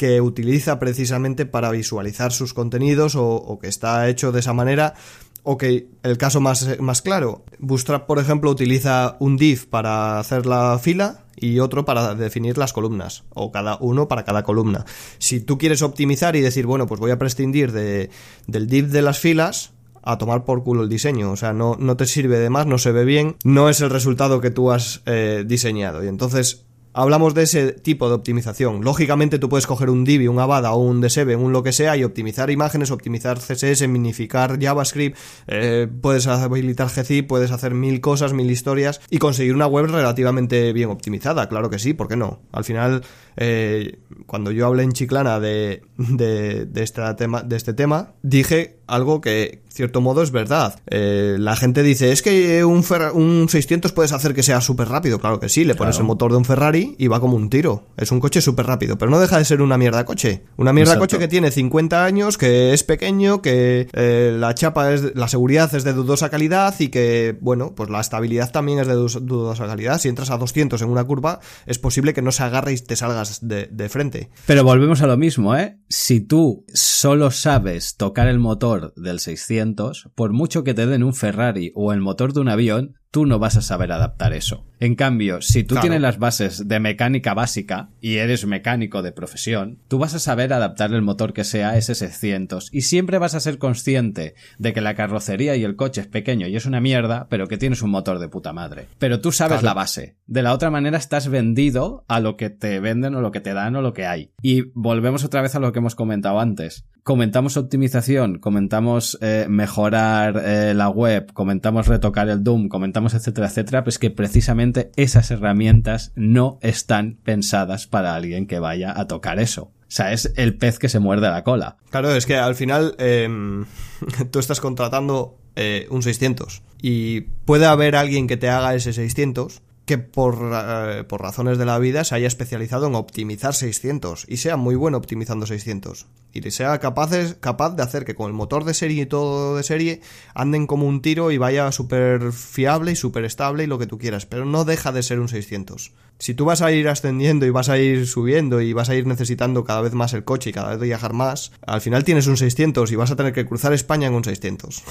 [0.00, 4.94] que utiliza precisamente para visualizar sus contenidos o, que está hecho de esa manera.
[5.42, 10.46] O que el caso más, más claro, Bootstrap, por ejemplo, utiliza un div para hacer
[10.46, 14.84] la fila y otro para definir las columnas, o cada uno para cada columna.
[15.18, 18.10] Si tú quieres optimizar y decir, bueno, pues voy a prescindir de,
[18.46, 19.72] del div de las filas,
[20.02, 21.30] a tomar por culo el diseño.
[21.30, 23.90] O sea, no, no te sirve de más, no se ve bien, no es el
[23.90, 26.04] resultado que tú has eh, diseñado.
[26.04, 28.82] Y entonces hablamos de ese tipo de optimización.
[28.82, 31.96] Lógicamente tú puedes coger un Divi, un Avada o un Desebe, un lo que sea
[31.96, 35.16] y optimizar imágenes, optimizar CSS, minificar JavaScript,
[35.46, 40.72] eh, puedes habilitar gzip, puedes hacer mil cosas, mil historias y conseguir una web relativamente
[40.72, 41.48] bien optimizada.
[41.48, 42.40] Claro que sí, ¿por qué no?
[42.52, 43.02] Al final,
[43.36, 49.20] eh, cuando yo hablé en Chiclana de, de, de, tema, de este tema, dije algo
[49.20, 50.78] que, cierto modo, es verdad.
[50.86, 52.84] Eh, la gente dice, es que un,
[53.14, 55.18] un 600 puedes hacer que sea súper rápido.
[55.18, 57.86] Claro que sí, le pones el motor de un Ferrari y va como un tiro.
[57.96, 60.44] Es un coche súper rápido, pero no deja de ser una mierda coche.
[60.56, 65.14] Una mierda coche que tiene 50 años, que es pequeño, que eh, la chapa es,
[65.14, 68.94] la seguridad es de dudosa calidad y que, bueno, pues la estabilidad también es de
[68.94, 70.00] dudosa calidad.
[70.00, 72.96] Si entras a 200 en una curva, es posible que no se agarre y te
[72.96, 74.30] salgas de, de frente.
[74.46, 75.78] Pero volvemos a lo mismo, ¿eh?
[75.88, 81.14] Si tú solo sabes tocar el motor del 600, por mucho que te den un
[81.14, 84.64] Ferrari o el motor de un avión, tú no vas a saber adaptar eso.
[84.78, 89.78] En cambio, si tú tienes las bases de mecánica básica y eres mecánico de profesión,
[89.88, 93.40] tú vas a saber adaptar el motor que sea ese 600 y siempre vas a
[93.40, 97.26] ser consciente de que la carrocería y el coche es pequeño y es una mierda,
[97.28, 98.86] pero que tienes un motor de puta madre.
[98.98, 100.16] Pero tú sabes la base.
[100.26, 103.52] De la otra manera estás vendido a lo que te venden o lo que te
[103.52, 104.32] dan o lo que hay.
[104.40, 106.86] Y volvemos otra vez a lo que hemos comentado antes.
[107.02, 113.84] Comentamos optimización, comentamos eh, mejorar eh, la web, comentamos retocar el Doom, comentamos etcétera, etcétera,
[113.84, 119.62] pues que precisamente esas herramientas no están pensadas para alguien que vaya a tocar eso.
[119.62, 121.76] O sea, es el pez que se muerde la cola.
[121.90, 123.64] Claro, es que al final em,
[124.30, 129.62] tú estás contratando eh, un 600 y puede haber alguien que te haga ese 600
[129.90, 134.36] que por, eh, por, razones de la vida se haya especializado en optimizar 600 y
[134.36, 138.72] sea muy bueno optimizando 600 y sea capaz de hacer que con el motor de
[138.72, 140.00] serie y todo de serie
[140.32, 143.98] anden como un tiro y vaya súper fiable y súper estable y lo que tú
[143.98, 145.92] quieras, pero no deja de ser un 600.
[146.20, 149.06] Si tú vas a ir ascendiendo y vas a ir subiendo y vas a ir
[149.06, 152.36] necesitando cada vez más el coche y cada vez viajar más, al final tienes un
[152.36, 154.82] 600 y vas a tener que cruzar España en un 600.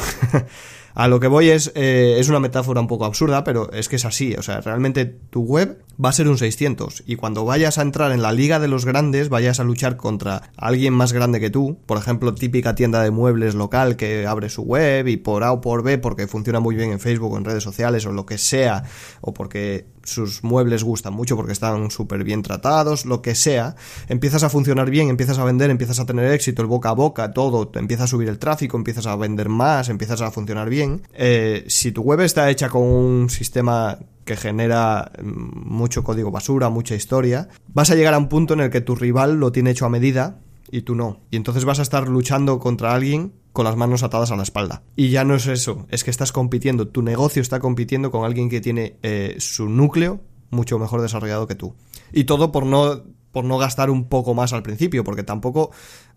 [0.96, 3.98] A lo que voy es, eh, es una metáfora un poco absurda, pero es que
[3.98, 4.34] es así.
[4.38, 8.12] O sea, realmente tu web va a ser un 600 y cuando vayas a entrar
[8.12, 11.78] en la liga de los grandes, vayas a luchar contra alguien más grande que tú,
[11.86, 15.62] por ejemplo, típica tienda de muebles local que abre su web y por A o
[15.62, 18.38] por B, porque funciona muy bien en Facebook o en redes sociales o lo que
[18.38, 18.84] sea,
[19.22, 23.76] o porque sus muebles gustan mucho porque están súper bien tratados, lo que sea,
[24.08, 27.32] empiezas a funcionar bien, empiezas a vender, empiezas a tener éxito, el boca a boca,
[27.32, 31.04] todo, empieza a subir el tráfico, empiezas a vender más, empiezas a funcionar bien.
[31.14, 36.70] Eh, si tu web está hecha con un sistema que genera mm, mucho código basura,
[36.70, 39.72] mucha historia, vas a llegar a un punto en el que tu rival lo tiene
[39.72, 40.40] hecho a medida
[40.72, 41.22] y tú no.
[41.32, 44.84] Y entonces vas a estar luchando contra alguien con las manos atadas a la espalda.
[44.96, 48.50] Y ya no es eso, es que estás compitiendo, tu negocio está compitiendo con alguien
[48.50, 51.76] que tiene eh, su núcleo mucho mejor desarrollado que tú.
[52.14, 53.04] Y todo por no
[53.34, 55.72] por no gastar un poco más al principio, porque tampoco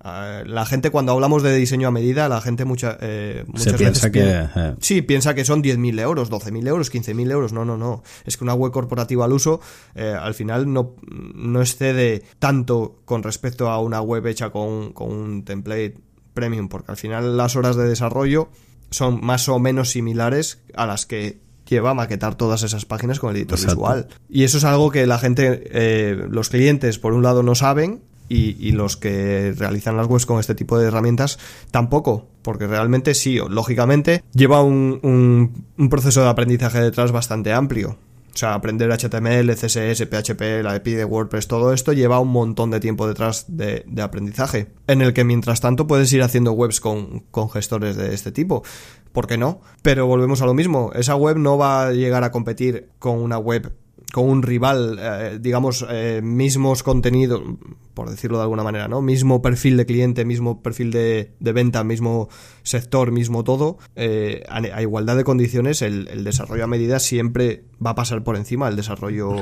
[0.05, 4.13] eh, la gente cuando hablamos de diseño a medida, la gente mucha, eh, muchas piensa
[4.13, 4.23] que...
[4.23, 4.75] Eh.
[4.79, 8.05] Sí, piensa que son 10.000 euros, 12.000 euros, 15.000 euros, no, no, no.
[8.25, 9.61] Es que una web corporativa al uso
[9.97, 10.95] al final no,
[11.35, 16.91] no excede tanto con respecto a una web hecha con, con un template premium, porque
[16.93, 18.49] al final las horas de desarrollo
[18.91, 23.31] son más o menos similares a las que lleva a maquetar todas esas páginas con
[23.31, 24.09] el editor visual.
[24.29, 28.03] Y eso es algo que la gente, eh, los clientes, por un lado, no saben.
[28.29, 31.39] Y, los que realizan las webs con este tipo de herramientas
[31.71, 37.99] tampoco, porque realmente sí, lógicamente lleva un, un proceso de aprendizaje detrás bastante amplio.
[38.35, 42.71] O sea, aprender HTML, CSS, PHP, la API de WordPress, todo esto lleva un montón
[42.71, 44.69] de tiempo detrás de, aprendizaje.
[44.87, 48.63] En el que mientras tanto puedes ir haciendo webs con, con gestores de este tipo.
[49.13, 49.61] ¿Por qué no?
[49.83, 50.91] Pero volvemos a lo mismo.
[50.95, 53.73] Esa web no va a llegar a competir con una web
[54.13, 57.43] con un rival, eh, digamos, eh, mismos contenidos,
[57.95, 59.01] por decirlo de alguna manera, ¿no?
[59.01, 62.29] Mismo perfil de cliente, mismo perfil de, de venta, mismo
[62.63, 67.95] sector, mismo todo, eh, a, igualdad de condiciones, el, desarrollo a medida siempre va a
[67.95, 69.35] pasar por encima del desarrollo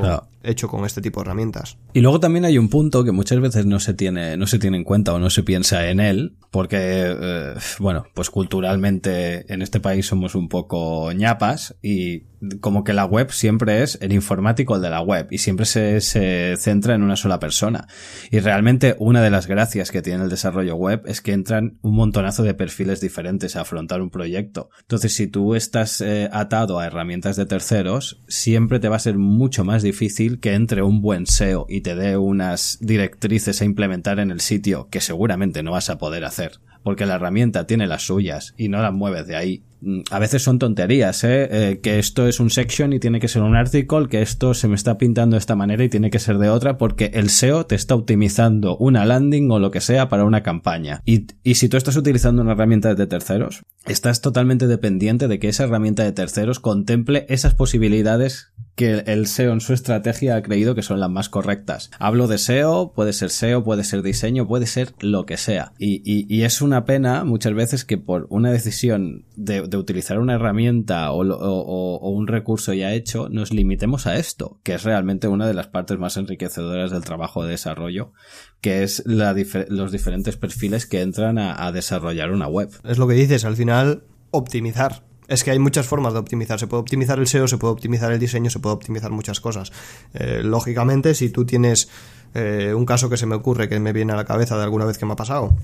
[0.42, 1.76] hecho con este tipo de herramientas.
[1.92, 4.78] Y luego también hay un punto que muchas veces no se tiene, no se tiene
[4.78, 10.06] en cuenta o no se piensa en él, porque, bueno, pues culturalmente en este país
[10.06, 12.22] somos un poco ñapas y
[12.60, 16.00] como que la web siempre es en informática article de la web y siempre se,
[16.00, 17.86] se centra en una sola persona.
[18.30, 21.94] Y realmente una de las gracias que tiene el desarrollo web es que entran un
[21.94, 24.70] montonazo de perfiles diferentes a afrontar un proyecto.
[24.82, 29.16] Entonces, si tú estás eh, atado a herramientas de terceros, siempre te va a ser
[29.16, 34.18] mucho más difícil que entre un buen SEO y te dé unas directrices a implementar
[34.18, 38.06] en el sitio que seguramente no vas a poder hacer porque la herramienta tiene las
[38.06, 39.62] suyas y no las mueves de ahí.
[40.10, 41.48] A veces son tonterías, ¿eh?
[41.50, 41.80] ¿eh?
[41.82, 44.74] Que esto es un section y tiene que ser un article, que esto se me
[44.74, 47.74] está pintando de esta manera y tiene que ser de otra, porque el SEO te
[47.74, 51.02] está optimizando una landing o lo que sea para una campaña.
[51.04, 55.48] Y, y si tú estás utilizando una herramienta de terceros, estás totalmente dependiente de que
[55.48, 60.74] esa herramienta de terceros contemple esas posibilidades que el SEO en su estrategia ha creído
[60.74, 61.90] que son las más correctas.
[61.98, 65.74] Hablo de SEO, puede ser SEO, puede ser diseño, puede ser lo que sea.
[65.78, 72.08] Y, es una pena muchas veces que por una decisión de, utilizar una herramienta o,
[72.10, 75.98] un recurso ya hecho, nos limitemos a esto, que es realmente una de las partes
[75.98, 78.14] más enriquecedoras del trabajo de desarrollo,
[78.62, 82.70] que es los diferentes perfiles que entran a desarrollar una web.
[82.84, 86.58] Es lo que dices, al final optimizar es que hay muchas formas de optimizar.
[86.58, 89.72] Se puede optimizar el SEO, se puede optimizar el diseño, se puede optimizar muchas cosas.
[90.12, 91.88] Eh, lógicamente, si tú tienes
[92.34, 94.84] eh, un caso que se me ocurre, que me viene a la cabeza de alguna
[94.84, 95.56] vez que me ha pasado,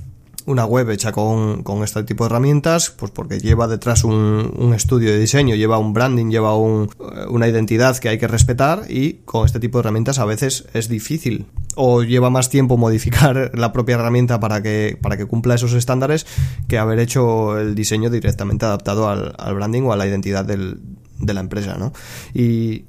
[0.47, 4.75] una web hecha con, con, este tipo de herramientas, pues porque lleva detrás un, un
[4.75, 8.85] estudio de diseño, lleva un branding, lleva un, eh, una identidad que hay que respetar
[8.89, 13.51] y con este tipo de herramientas a veces es difícil o lleva más tiempo modificar
[13.59, 16.27] la propia herramienta para que, para que cumpla esos estándares
[16.69, 20.81] que haber hecho el diseño directamente adaptado al, al branding o a la identidad del,
[21.19, 21.93] de la empresa, ¿no?
[22.35, 22.85] Y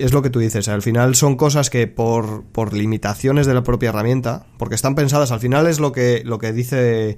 [0.00, 3.62] es lo que tú dices, al final son cosas que por, por limitaciones de la
[3.62, 7.16] propia herramienta, porque están pensadas, al final es lo que, lo que dice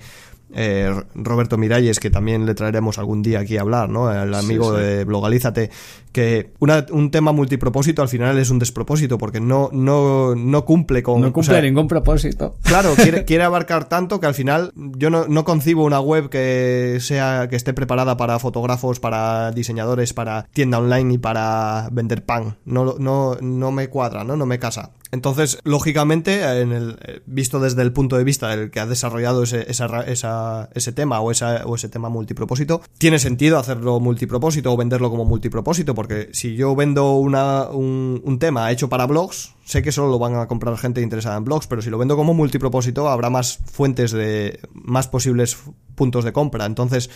[0.54, 4.12] eh, Roberto Miralles, que también le traeremos algún día aquí a hablar, ¿no?
[4.12, 5.70] El amigo de Blogalízate,
[6.12, 6.52] que
[6.90, 11.20] un tema multipropósito al final es un despropósito, porque no, no, no cumple con...
[11.20, 12.56] No cumple ningún propósito.
[12.62, 16.98] Claro, quiere, quiere, abarcar tanto que al final yo no, no concibo una web que
[17.00, 22.56] sea, que esté preparada para fotógrafos, para diseñadores, para tienda online y para vender pan.
[22.64, 24.36] No, no, no me cuadra, ¿no?
[24.36, 24.92] No me casa.
[25.12, 29.70] Entonces, lógicamente, en el, visto desde el punto de vista del que ha desarrollado ese,
[29.70, 35.10] esa, ese tema o, esa, o ese tema multipropósito, tiene sentido hacerlo multipropósito o venderlo
[35.10, 39.92] como multipropósito, porque si yo vendo una, un, un tema hecho para blogs, sé que
[39.92, 43.10] solo lo van a comprar gente interesada en blogs, pero si lo vendo como multipropósito,
[43.10, 45.58] habrá más fuentes de, más posibles
[45.94, 46.64] puntos de compra.
[46.64, 47.10] Entonces,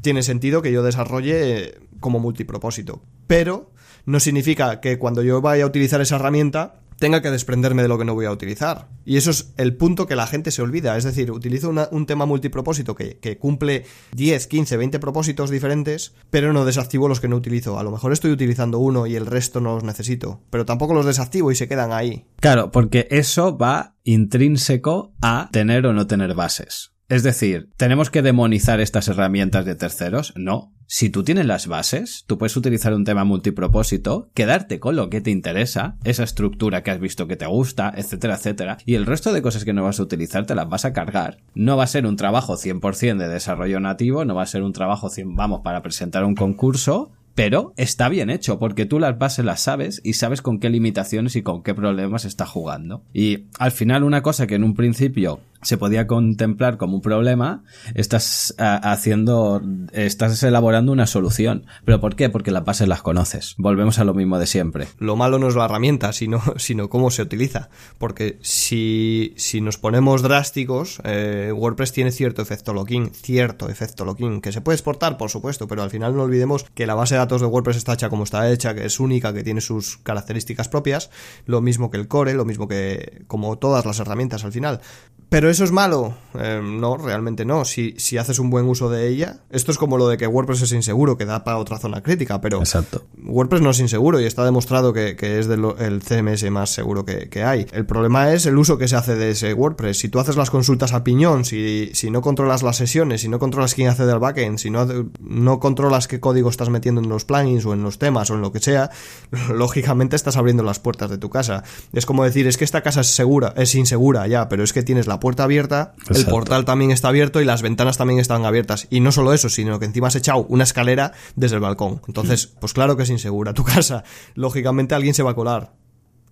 [0.00, 3.02] tiene sentido que yo desarrolle como multipropósito.
[3.28, 3.70] Pero
[4.04, 7.98] no significa que cuando yo vaya a utilizar esa herramienta, tenga que desprenderme de lo
[7.98, 8.88] que no voy a utilizar.
[9.04, 10.96] Y eso es el punto que la gente se olvida.
[10.96, 16.52] Es decir, utilizo un tema multipropósito que, que, cumple 10, 15, 20 propósitos diferentes, pero
[16.52, 17.78] no desactivo los que no utilizo.
[17.78, 21.06] A lo mejor estoy utilizando uno y el resto no los necesito, pero tampoco los
[21.06, 22.26] desactivo y se quedan ahí.
[22.40, 26.95] Claro, porque eso va intrínseco a tener o no tener bases.
[27.08, 30.32] Es decir, ¿tenemos que demonizar estas herramientas de terceros?
[30.34, 30.72] No.
[30.88, 35.20] Si tú tienes las bases, tú puedes utilizar un tema multipropósito, quedarte con lo que
[35.20, 39.32] te interesa, esa estructura que has visto que te gusta, etcétera, etcétera, y el resto
[39.32, 41.38] de cosas que no vas a utilizar te las vas a cargar.
[41.54, 44.72] No va a ser un trabajo 100% de desarrollo nativo, no va a ser un
[44.72, 49.44] trabajo 100, vamos, para presentar un concurso, pero está bien hecho porque tú las bases
[49.44, 53.04] las sabes y sabes con qué limitaciones y con qué problemas está jugando.
[53.12, 57.62] Y al final una cosa que en un principio se podía contemplar como un problema,
[57.94, 61.66] estás haciendo, estás elaborando una solución.
[61.84, 62.28] ¿Pero por qué?
[62.30, 63.54] Porque las bases las conoces.
[63.58, 64.88] Volvemos a lo mismo de siempre.
[64.98, 67.68] Lo malo no es la herramienta, sino, sino cómo se utiliza.
[67.98, 74.40] Porque si, si nos ponemos drásticos, eh, WordPress tiene cierto efecto login, cierto efecto login,
[74.40, 77.18] que se puede exportar, por supuesto, pero al final no olvidemos que la base de
[77.18, 80.68] datos de WordPress está hecha como está hecha, que es única, que tiene sus características
[80.68, 81.10] propias,
[81.44, 84.80] lo mismo que el core, lo mismo que como todas las herramientas al final.
[85.28, 86.14] Pero eso es malo.
[86.38, 87.64] Eh, no, realmente no.
[87.64, 90.60] Si, si haces un buen uso de ella, esto es como lo de que WordPress
[90.60, 93.04] es inseguro, que da para otra zona crítica, pero Exacto.
[93.24, 97.30] WordPress no es inseguro y está demostrado que, que es el CMS más seguro que,
[97.30, 97.66] que, hay.
[97.72, 99.98] El problema es el uso que se hace de ese WordPress.
[99.98, 103.38] Si tú haces las consultas a piñón, si, si no controlas las sesiones, si no
[103.38, 104.86] controlas quién hace del backend, si no,
[105.20, 108.42] no controlas qué código estás metiendo en los plugins o en los temas o en
[108.42, 108.90] lo que sea,
[109.54, 111.64] lógicamente estás abriendo las puertas de tu casa.
[111.94, 114.82] Es como decir, es que esta casa es segura, es insegura ya, pero es que
[114.82, 118.86] tienes la puerta abierta, el portal también está abierto y las ventanas también están abiertas.
[118.90, 122.00] Y no solo eso, sino que encima has echado una escalera desde el balcón.
[122.06, 124.04] Entonces, pues claro que es insegura tu casa.
[124.34, 125.72] Lógicamente alguien se va a colar.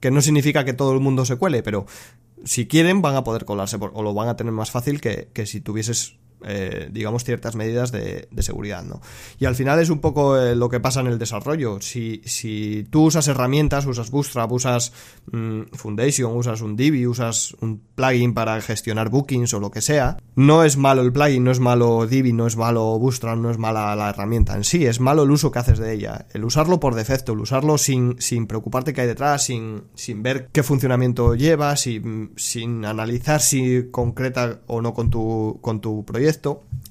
[0.00, 1.86] Que no significa que todo el mundo se cuele, pero
[2.44, 5.46] si quieren van a poder colarse o lo van a tener más fácil que, que
[5.46, 6.16] si tuvieses
[6.46, 9.00] eh, digamos, ciertas medidas de, seguridad, ¿no?
[9.38, 11.80] Y al final es un poco eh, lo que pasa en el desarrollo.
[11.80, 14.92] Si, si tú usas herramientas, usas Bootstrap, usas
[15.32, 20.18] mm, Foundation, usas un Divi, usas un plugin para gestionar bookings o lo que sea,
[20.34, 23.58] no es malo el plugin, no es malo Divi, no es malo Bootstrap, no es
[23.58, 26.26] mala la herramienta en sí, es malo el uso que haces de ella.
[26.34, 30.48] El usarlo por defecto, el usarlo sin, sin preocuparte qué hay detrás, sin, sin ver
[30.52, 36.33] qué funcionamiento lleva, sin, sin analizar si concreta o no con tu, con tu proyecto.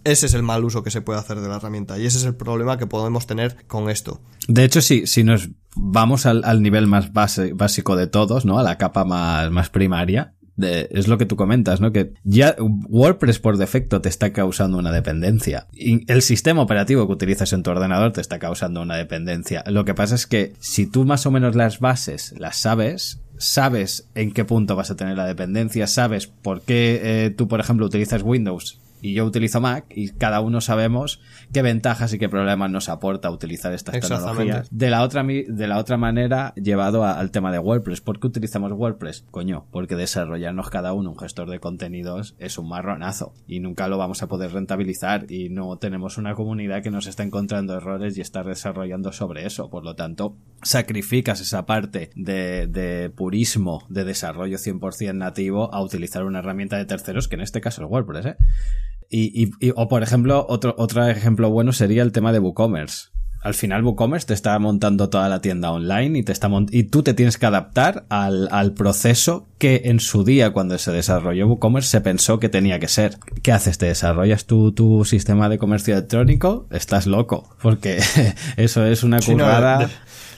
[0.04, 2.26] Ese es el mal uso que se puede hacer de la herramienta y ese es
[2.26, 4.22] el problema que podemos tener con esto.
[4.48, 8.60] De hecho, si, si nos vamos al, nivel más base, básico de todos, ¿no?
[8.60, 11.92] A la capa más, más primaria, es lo que tú comentas, ¿no?
[11.92, 15.68] Que ya WordPress por defecto te está causando una dependencia.
[15.74, 19.64] El sistema operativo que utilizas en tu ordenador te está causando una dependencia.
[19.68, 24.10] Lo que pasa es que si tú más o menos las bases las sabes, sabes
[24.14, 27.86] en qué punto vas a tener la dependencia, sabes por qué eh, tú, por ejemplo,
[27.86, 31.20] utilizas Windows y yo utilizo Mac y cada uno sabemos
[31.52, 34.70] qué ventajas y qué problemas nos aporta utilizar estas tecnologías.
[34.72, 38.00] De la otra, de la otra manera, llevado al tema de WordPress.
[38.00, 39.26] ¿Por qué utilizamos WordPress?
[39.30, 43.98] Coño, porque desarrollarnos cada uno un gestor de contenidos es un marronazo y nunca lo
[43.98, 48.22] vamos a poder rentabilizar y no tenemos una comunidad que nos está encontrando errores y
[48.22, 49.70] está desarrollando sobre eso.
[49.70, 56.24] Por lo tanto, sacrificas esa parte de, de purismo de desarrollo 100% nativo a utilizar
[56.24, 58.38] una herramienta de terceros, que en este caso es WordPress, ¿eh?
[59.16, 63.10] Y, o por ejemplo, otro, otro ejemplo bueno sería el tema de WooCommerce.
[63.44, 67.04] Al final WooCommerce te está montando toda la tienda online y te está y tú
[67.04, 71.90] te tienes que adaptar al, al proceso que en su día cuando se desarrolló WooCommerce
[71.90, 73.20] se pensó que tenía que ser.
[73.44, 73.78] ¿Qué haces?
[73.78, 76.66] ¿Te desarrollas tu, tu sistema de comercio electrónico?
[76.72, 78.00] Estás loco, porque
[78.58, 79.92] eso es una curvada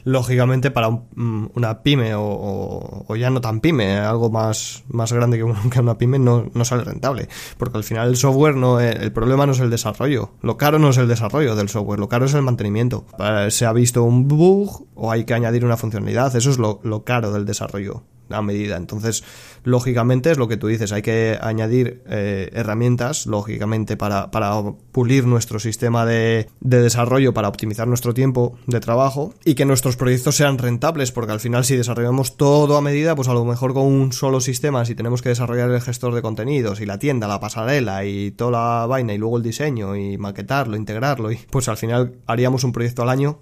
[0.05, 5.43] lógicamente para mm, una pyme o, ya no tan pyme, algo más, más grande que,
[5.79, 7.27] una pyme no, no sale rentable.
[7.57, 10.31] Porque al final el software no, el problema no es el desarrollo.
[10.41, 13.05] Lo caro no es el desarrollo del software, lo caro es el mantenimiento.
[13.49, 17.03] Se ha visto un bug o hay que añadir una funcionalidad, eso es lo, lo
[17.03, 18.77] caro del desarrollo a medida.
[18.77, 19.23] Entonces,
[19.63, 24.61] lógicamente es lo que tú dices, hay que añadir eh, herramientas, lógicamente, para, para
[24.91, 29.97] pulir nuestro sistema de, de, desarrollo, para optimizar nuestro tiempo de trabajo y que nuestros
[29.97, 33.73] proyectos sean rentables, porque al final si desarrollamos todo a medida, pues a lo mejor
[33.73, 37.27] con un solo sistema, si tenemos que desarrollar el gestor de contenidos y la tienda,
[37.27, 41.67] la pasarela y toda la vaina y luego el diseño y maquetarlo, integrarlo, y pues
[41.67, 43.39] al final haríamos un proyecto al año.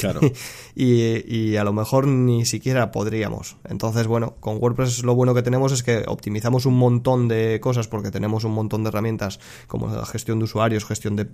[0.00, 0.20] Claro.
[0.74, 3.56] y, y a lo mejor ni siquiera podríamos.
[3.68, 7.88] Entonces, bueno, con WordPress lo bueno que tenemos es que optimizamos un montón de cosas
[7.88, 11.28] porque tenemos un montón de herramientas como la gestión de usuarios, gestión de,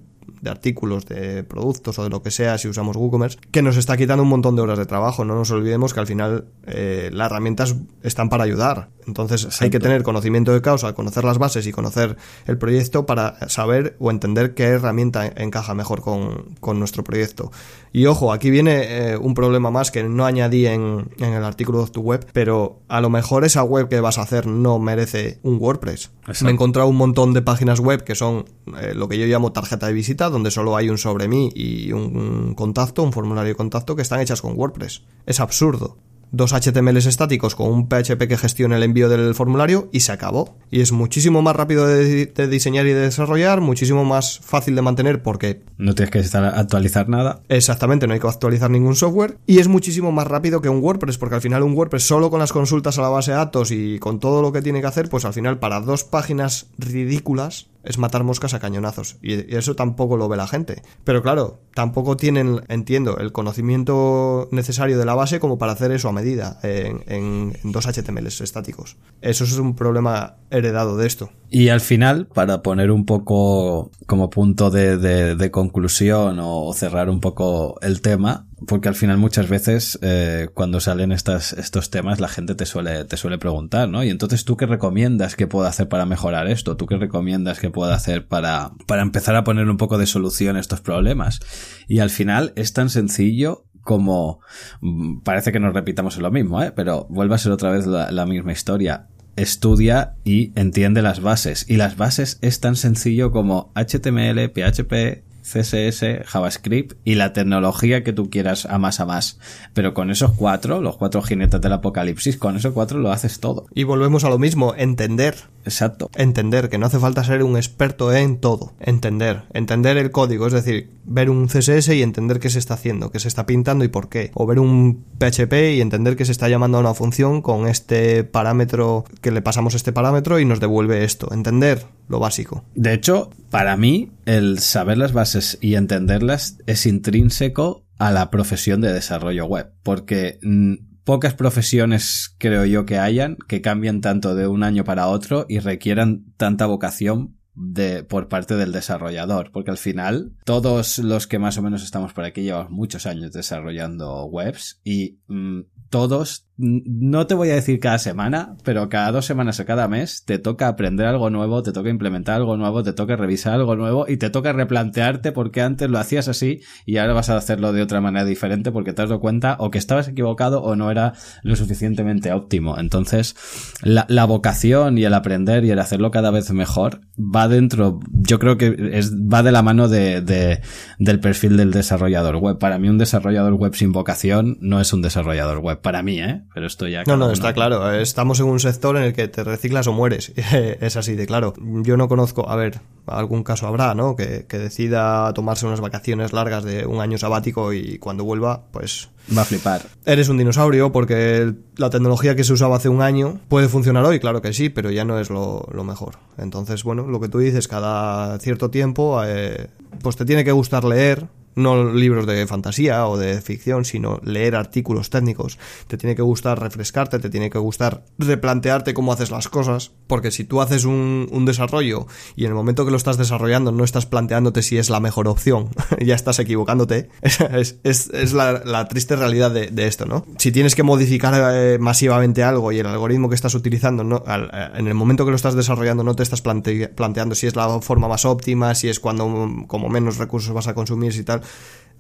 [0.47, 4.23] artículos, de productos o de lo que sea si usamos WooCommerce, que nos está quitando
[4.23, 5.25] un montón de horas de trabajo.
[5.25, 8.91] No nos olvidemos que al final eh, las herramientas están para ayudar.
[9.07, 12.17] Entonces hay que tener conocimiento de causa, conocer las bases y conocer
[12.47, 17.51] el proyecto para saber o entender qué herramienta encaja mejor con, con nuestro proyecto.
[17.93, 21.85] Y ojo, aquí viene eh, un problema más que no añadí en, en el artículo
[21.85, 25.39] de tu web, pero a lo mejor esa web que vas a hacer no merece
[25.43, 26.11] un WordPress.
[26.43, 28.45] Me he encontrado un montón de páginas web que son
[28.81, 31.93] eh, lo que yo llamo tarjeta de visita, donde solo hay un sobre mí y
[31.93, 35.03] un contacto, un formulario de contacto que están hechas con WordPress.
[35.27, 35.97] Es absurdo
[36.31, 40.57] dos HTMLs estáticos con un PHP que gestione el envío del formulario y se acabó.
[40.71, 45.23] Y es muchísimo más rápido de, diseñar y de desarrollar, muchísimo más fácil de mantener
[45.23, 45.63] porque...
[45.77, 47.41] No tienes que estar actualizar nada.
[47.49, 49.39] Exactamente, no hay que actualizar ningún software.
[49.47, 52.41] Y es muchísimo más rápido que un WordPress porque al final un WordPress solo con
[52.41, 55.09] las consultas a la base de datos y con todo lo que tiene que hacer,
[55.09, 59.17] pues al final para dos páginas ridículas es matar moscas a cañonazos.
[59.23, 60.83] Y eso tampoco lo ve la gente.
[61.05, 66.09] Pero claro, tampoco tienen, entiendo, el conocimiento necesario de la base como para hacer eso
[66.09, 68.97] a medida en, dos HTMLs estáticos.
[69.21, 71.31] Eso es un problema heredado de esto.
[71.51, 77.79] Y al final, para poner un poco como punto de, conclusión o cerrar un poco
[77.81, 82.55] el tema, porque al final muchas veces eh, cuando salen estas, estos temas la gente
[82.55, 84.03] te suele, te suele preguntar, ¿no?
[84.03, 86.77] Y entonces tú qué recomiendas que pueda hacer para mejorar esto?
[86.77, 90.57] ¿Tú qué recomiendas que pueda hacer para, para empezar a poner un poco de solución
[90.57, 91.41] a estos problemas?
[91.87, 94.41] Y al final es tan sencillo como
[94.83, 96.73] mm, parece que nos repitamos en lo mismo, ¿eh?
[96.77, 101.65] Pero vuelve a ser otra vez la, la misma historia estudia y entiende las bases.
[101.69, 108.13] Y las bases es tan sencillo como HTML, PHP, CSS, JavaScript y la tecnología que
[108.13, 109.39] tú quieras a más a más.
[109.75, 113.67] Pero con esos cuatro, los cuatro jinetes del apocalipsis, con esos cuatro lo haces todo.
[113.75, 115.37] Y volvemos a lo mismo, entender.
[115.65, 116.11] Exacto.
[116.15, 118.73] Entender, que no hace falta ser un experto en todo.
[118.81, 123.11] Entender, entender el código, es decir, ver un CSS y entender qué se está haciendo,
[123.11, 124.31] qué se está pintando y por qué.
[124.35, 128.25] O ver un PHP y entender que se está llamando a una función con este
[128.25, 131.33] parámetro, que le pasamos este parámetro y nos devuelve esto.
[131.33, 132.65] Entender lo básico.
[132.75, 138.81] De hecho, para mí, el saber las bases y entenderlas es intrínseco a la profesión
[138.81, 144.47] de desarrollo web, porque mm, pocas profesiones creo yo que hayan que cambien tanto de
[144.47, 149.79] un año para otro y requieran tanta vocación de, por parte del desarrollador, porque al
[149.79, 154.81] final todos los que más o menos estamos por aquí llevamos muchos años desarrollando webs
[154.85, 159.65] y mm, todos, no te voy a decir cada semana, pero cada dos semanas o
[159.65, 163.55] cada mes te toca aprender algo nuevo, te toca implementar algo nuevo, te toca revisar
[163.55, 167.37] algo nuevo y te toca replantearte porque antes lo hacías así y ahora vas a
[167.37, 170.75] hacerlo de otra manera diferente porque te has dado cuenta o que estabas equivocado o
[170.75, 171.13] no era
[171.45, 172.77] lo suficientemente óptimo.
[172.77, 173.37] Entonces,
[173.83, 178.59] la, vocación y el aprender y el hacerlo cada vez mejor va dentro, yo creo
[178.59, 180.61] que es, va de la mano de,
[180.99, 182.59] del perfil del desarrollador web.
[182.59, 186.43] Para mí un desarrollador web sin vocación no es un desarrollador web para mí, ¿eh?
[186.55, 187.05] Pero esto ya...
[187.07, 187.93] No, no, está claro.
[187.93, 190.33] Estamos en un sector en el que te reciclas o mueres.
[190.37, 191.55] es así de claro.
[191.59, 194.17] Yo no conozco, a ver, algún caso habrá, ¿no?
[194.17, 199.11] Que, que decida tomarse unas vacaciones largas de un año sabático y cuando vuelva, pues...
[199.37, 199.83] Va a flipar.
[200.07, 204.21] Eres un dinosaurio porque la tecnología que se usaba hace un año puede funcionar hoy,
[204.21, 206.17] claro que sí, pero ya no es lo, lo mejor.
[206.39, 209.69] Entonces, bueno, lo que tú dices, cada cierto tiempo, eh,
[210.03, 211.27] pues te tiene que gustar leer,
[211.59, 215.59] no libros de fantasía o de ficción, sino leer artículos técnicos.
[215.87, 220.31] Te tiene que gustar refrescarte, te tiene que gustar replantearte cómo haces las cosas, porque
[220.31, 222.07] si tú haces un, desarrollo
[222.37, 225.29] y en el momento que lo estás desarrollando no estás planteándote si es la mejor
[225.29, 230.27] opción, ya estás equivocándote, es, la, la, triste realidad de, esto, ¿no?
[230.37, 234.51] Si tienes que modificar eh, masivamente algo y el algoritmo que estás utilizando, no, al,
[234.75, 237.81] en el momento que lo estás desarrollando no te estás plante, planteando si es la
[237.81, 241.43] forma más óptima, si es cuando como menos recursos vas a consumir y tal,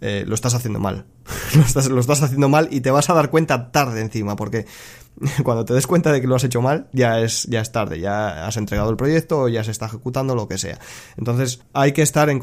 [0.00, 1.06] eh, lo estás haciendo mal.
[1.54, 4.66] lo, estás, lo estás haciendo mal y te vas a dar cuenta tarde encima, porque
[5.44, 8.00] cuando te des cuenta de que lo has hecho mal, ya es, ya es tarde,
[8.00, 10.78] ya has entregado el proyecto, ya se está ejecutando, lo que sea.
[11.16, 12.40] Entonces, hay que estar en,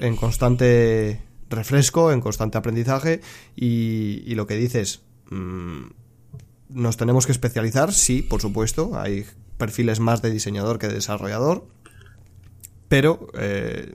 [0.00, 3.20] en constante refresco, en constante aprendizaje
[3.54, 5.86] y, lo que dices, mmm,
[6.68, 9.24] nos tenemos que especializar, sí, por supuesto, hay
[9.56, 11.66] perfiles más de diseñador que de desarrollador,
[12.88, 13.94] pero eh,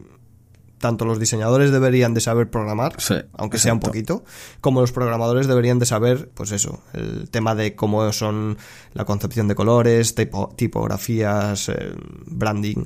[0.82, 3.60] tanto los diseñadores deberían de saber programar, sí, aunque exacto.
[3.60, 4.24] sea un poquito,
[4.60, 8.58] como los programadores deberían de saber, pues eso, el tema de cómo son
[8.94, 11.94] la concepción de colores, tipo, tipografías, eh,
[12.26, 12.84] branding,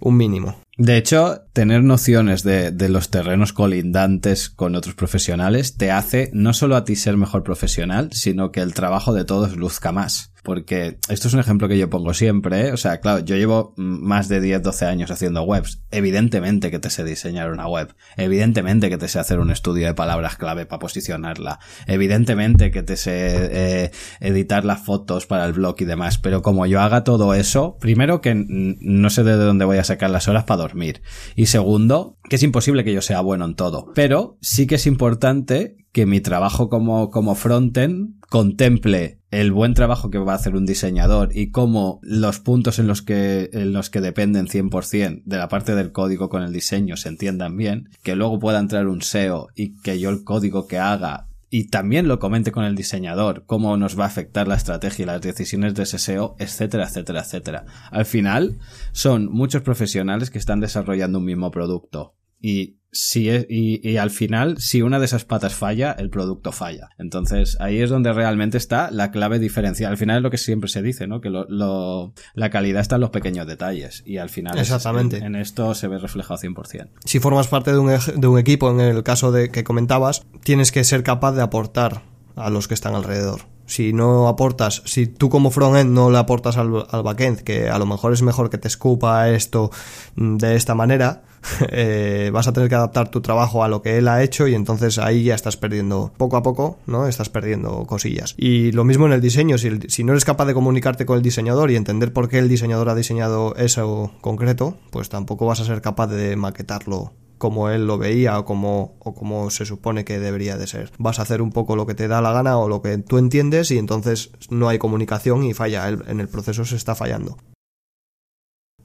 [0.00, 0.60] un mínimo.
[0.76, 6.52] De hecho, tener nociones de, de, los terrenos colindantes con otros profesionales te hace no
[6.52, 10.30] solo a ti ser mejor profesional, sino que el trabajo de todos luzca más.
[10.48, 12.72] Porque esto es un ejemplo que yo pongo siempre, ¿eh?
[12.72, 15.82] O sea, claro, yo llevo más de 10, 12 años haciendo webs.
[15.90, 17.94] Evidentemente que te sé diseñar una web.
[18.16, 21.58] Evidentemente que te sé hacer un estudio de palabras clave para posicionarla.
[21.86, 23.90] Evidentemente que te sé eh,
[24.20, 26.16] editar las fotos para el blog y demás.
[26.16, 30.08] Pero como yo haga todo eso, primero que no sé de dónde voy a sacar
[30.08, 31.02] las horas para dormir.
[31.36, 33.92] Y segundo, que es imposible que yo sea bueno en todo.
[33.94, 40.10] Pero sí que es importante que mi trabajo como, como frontend contemple el buen trabajo
[40.10, 43.90] que va a hacer un diseñador y cómo los puntos en los que, en los
[43.90, 48.14] que dependen 100% de la parte del código con el diseño se entiendan bien, que
[48.14, 52.20] luego pueda entrar un SEO y que yo el código que haga y también lo
[52.20, 55.82] comente con el diseñador, cómo nos va a afectar la estrategia y las decisiones de
[55.82, 57.64] ese SEO, etcétera, etcétera, etcétera.
[57.90, 58.60] Al final,
[58.92, 62.14] son muchos profesionales que están desarrollando un mismo producto.
[62.40, 66.52] Y si es, y, y, al final, si una de esas patas falla, el producto
[66.52, 66.90] falla.
[66.98, 69.90] Entonces, ahí es donde realmente está la clave diferencial.
[69.90, 71.20] Al final es lo que siempre se dice, ¿no?
[71.20, 74.02] Que lo, lo, la calidad está en los pequeños detalles.
[74.06, 75.16] Y al final, Exactamente.
[75.16, 76.88] Es, en, en, esto se ve reflejado 100%.
[77.04, 80.72] Si formas parte de un, de un equipo, en el caso de que comentabas, tienes
[80.72, 82.02] que ser capaz de aportar
[82.36, 83.42] a los que están alrededor.
[83.68, 87.78] Si no aportas, si tú como frontend no le aportas al, al backend, que a
[87.78, 89.70] lo mejor es mejor que te escupa esto
[90.16, 91.22] de esta manera,
[91.70, 94.54] eh, vas a tener que adaptar tu trabajo a lo que él ha hecho y
[94.54, 97.06] entonces ahí ya estás perdiendo poco a poco, ¿no?
[97.06, 98.34] Estás perdiendo cosillas.
[98.36, 101.22] Y lo mismo en el diseño, si, si no eres capaz de comunicarte con el
[101.22, 105.64] diseñador y entender por qué el diseñador ha diseñado eso concreto, pues tampoco vas a
[105.64, 110.18] ser capaz de maquetarlo como él lo veía o como, o como se supone que
[110.18, 110.90] debería de ser.
[110.98, 113.18] Vas a hacer un poco lo que te da la gana o lo que tú
[113.18, 117.36] entiendes y entonces no hay comunicación y falla, en el proceso se está fallando.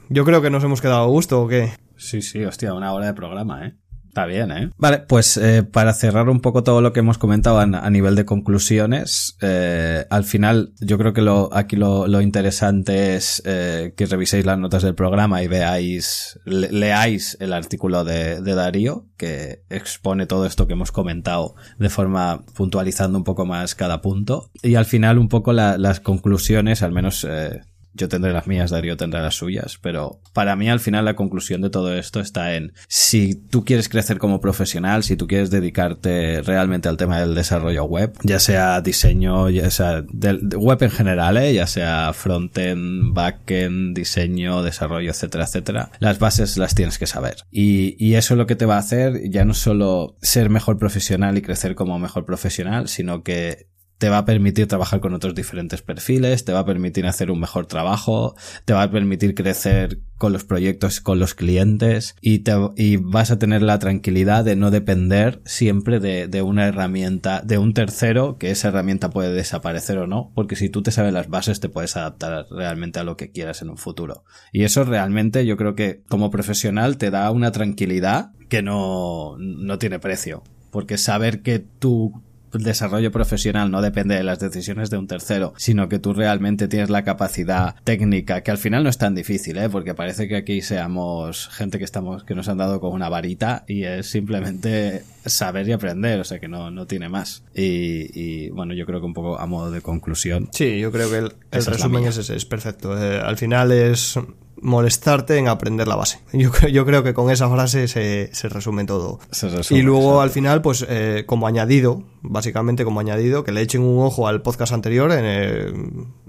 [0.10, 1.74] Yo creo que nos hemos quedado a gusto o qué.
[1.98, 3.78] Sí, sí, hostia, una hora de programa, ¿eh?
[4.14, 4.70] Está bien, ¿eh?
[4.78, 8.26] Vale, pues eh, para cerrar un poco todo lo que hemos comentado a, nivel de
[8.26, 14.06] conclusiones, eh, al final yo creo que lo, aquí lo, lo interesante es eh, que
[14.06, 19.64] reviséis las notas del programa y veáis, le, leáis el artículo de, de, Darío que
[19.72, 24.76] expone todo esto que hemos comentado de forma puntualizando un poco más cada punto y
[24.76, 27.62] al final un poco la, las conclusiones, al menos eh,
[27.94, 31.62] yo tendré las mías, Darío tendrá las suyas, pero para mí al final la conclusión
[31.62, 36.42] de todo esto está en si tú quieres crecer como profesional, si tú quieres dedicarte
[36.42, 41.38] realmente al tema del desarrollo web, ya sea diseño, ya sea del web en general,
[41.38, 41.54] ¿eh?
[41.54, 47.38] ya sea frontend, backend, diseño, desarrollo, etcétera, etcétera, las bases las tienes que saber.
[47.52, 51.38] Y, y eso lo que te va a hacer ya no solo ser mejor profesional
[51.38, 53.68] y crecer como mejor profesional, sino que
[54.04, 57.40] te va a permitir trabajar con otros diferentes perfiles, te va a permitir hacer un
[57.40, 58.36] mejor trabajo,
[58.66, 63.32] te va a permitir crecer con los proyectos, con los clientes y, te, y vas
[63.32, 68.38] a tener la tranquilidad de no depender siempre de, de, una herramienta, de un tercero,
[68.38, 71.70] que esa herramienta puede desaparecer o no, porque si tú te sabes las bases te
[71.70, 74.26] puedes adaptar realmente a lo que quieras en un futuro.
[74.52, 79.80] Y eso realmente yo creo que como profesional te da una tranquilidad que no, no
[79.80, 80.44] tiene precio.
[80.72, 82.24] Porque saber que tú
[82.62, 86.90] desarrollo profesional no depende de las decisiones de un tercero, sino que tú realmente tienes
[86.90, 89.70] la capacidad técnica, que al final no es tan difícil, ¿eh?
[89.70, 93.64] porque parece que aquí seamos gente que estamos, que nos han dado con una varita
[93.68, 97.44] y es simplemente saber y aprender, o sea que no, no tiene más.
[97.56, 100.50] Y, y bueno, yo creo que un poco a modo de conclusión.
[100.52, 102.98] Sí, yo creo que el, el resumen es, es, es, perfecto.
[103.02, 104.20] Eh, al final es
[104.62, 106.20] molestarte en aprender la base.
[106.32, 109.20] Yo, yo creo que con esa frase se, se resume todo.
[109.32, 113.62] Se resume, y luego al final, pues eh, como añadido, básicamente como añadido, que le
[113.62, 115.74] echen un ojo al podcast anterior en el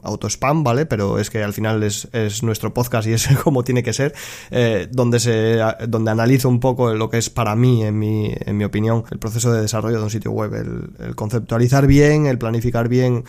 [0.03, 0.87] autospam, ¿vale?
[0.87, 4.15] Pero es que al final es, es nuestro podcast y es como tiene que ser,
[4.51, 5.59] eh, donde se
[5.89, 9.19] donde analizo un poco lo que es para mí, en mi, en mi opinión, el
[9.19, 13.25] proceso de desarrollo de un sitio web, el, el conceptualizar bien, el planificar bien,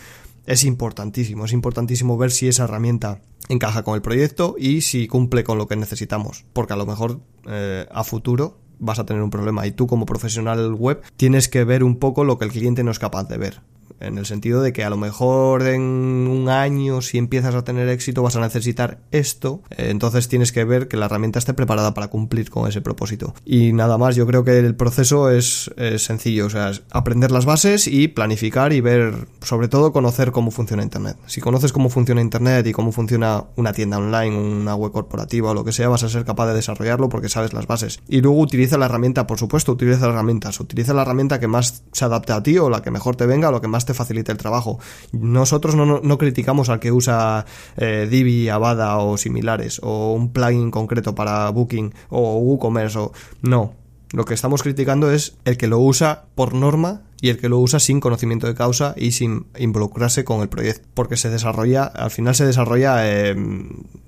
[0.46, 5.44] es importantísimo, es importantísimo ver si esa herramienta encaja con el proyecto y si cumple
[5.44, 9.30] con lo que necesitamos, porque a lo mejor eh, a futuro vas a tener un
[9.30, 12.84] problema y tú como profesional web tienes que ver un poco lo que el cliente
[12.84, 13.60] no es capaz de ver.
[14.00, 17.88] En el sentido de que a lo mejor en un año, si empiezas a tener
[17.88, 19.62] éxito, vas a necesitar esto.
[19.70, 23.34] Entonces tienes que ver que la herramienta esté preparada para cumplir con ese propósito.
[23.44, 26.46] Y nada más, yo creo que el proceso es, sencillo.
[26.46, 31.16] O sea, aprender las bases y planificar y ver, sobre todo, conocer cómo funciona Internet.
[31.26, 35.54] Si conoces cómo funciona Internet y cómo funciona una tienda online, una web corporativa o
[35.54, 38.00] lo que sea, vas a ser capaz de desarrollarlo porque sabes las bases.
[38.08, 40.60] Y luego utiliza la herramienta, por supuesto, utiliza las herramientas.
[40.60, 43.48] Utiliza la herramienta que más se adapte a ti o la que mejor te venga
[43.48, 44.78] o la que más te facilite el trabajo.
[45.12, 50.32] Nosotros no, no, no criticamos al que usa eh, Divi, Avada o similares, o un
[50.32, 53.12] plugin concreto para Booking o WooCommerce o
[53.42, 53.74] no.
[54.12, 57.58] Lo que estamos criticando es el que lo usa por norma y el que lo
[57.58, 62.10] usa sin conocimiento de causa y sin involucrarse con el proyecto porque se desarrolla al
[62.10, 63.34] final se desarrolla eh,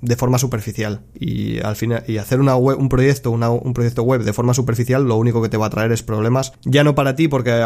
[0.01, 1.03] de forma superficial.
[1.19, 4.55] Y al final y hacer una web, un proyecto una, un proyecto web de forma
[4.55, 7.65] superficial lo único que te va a traer es problemas ya no para ti porque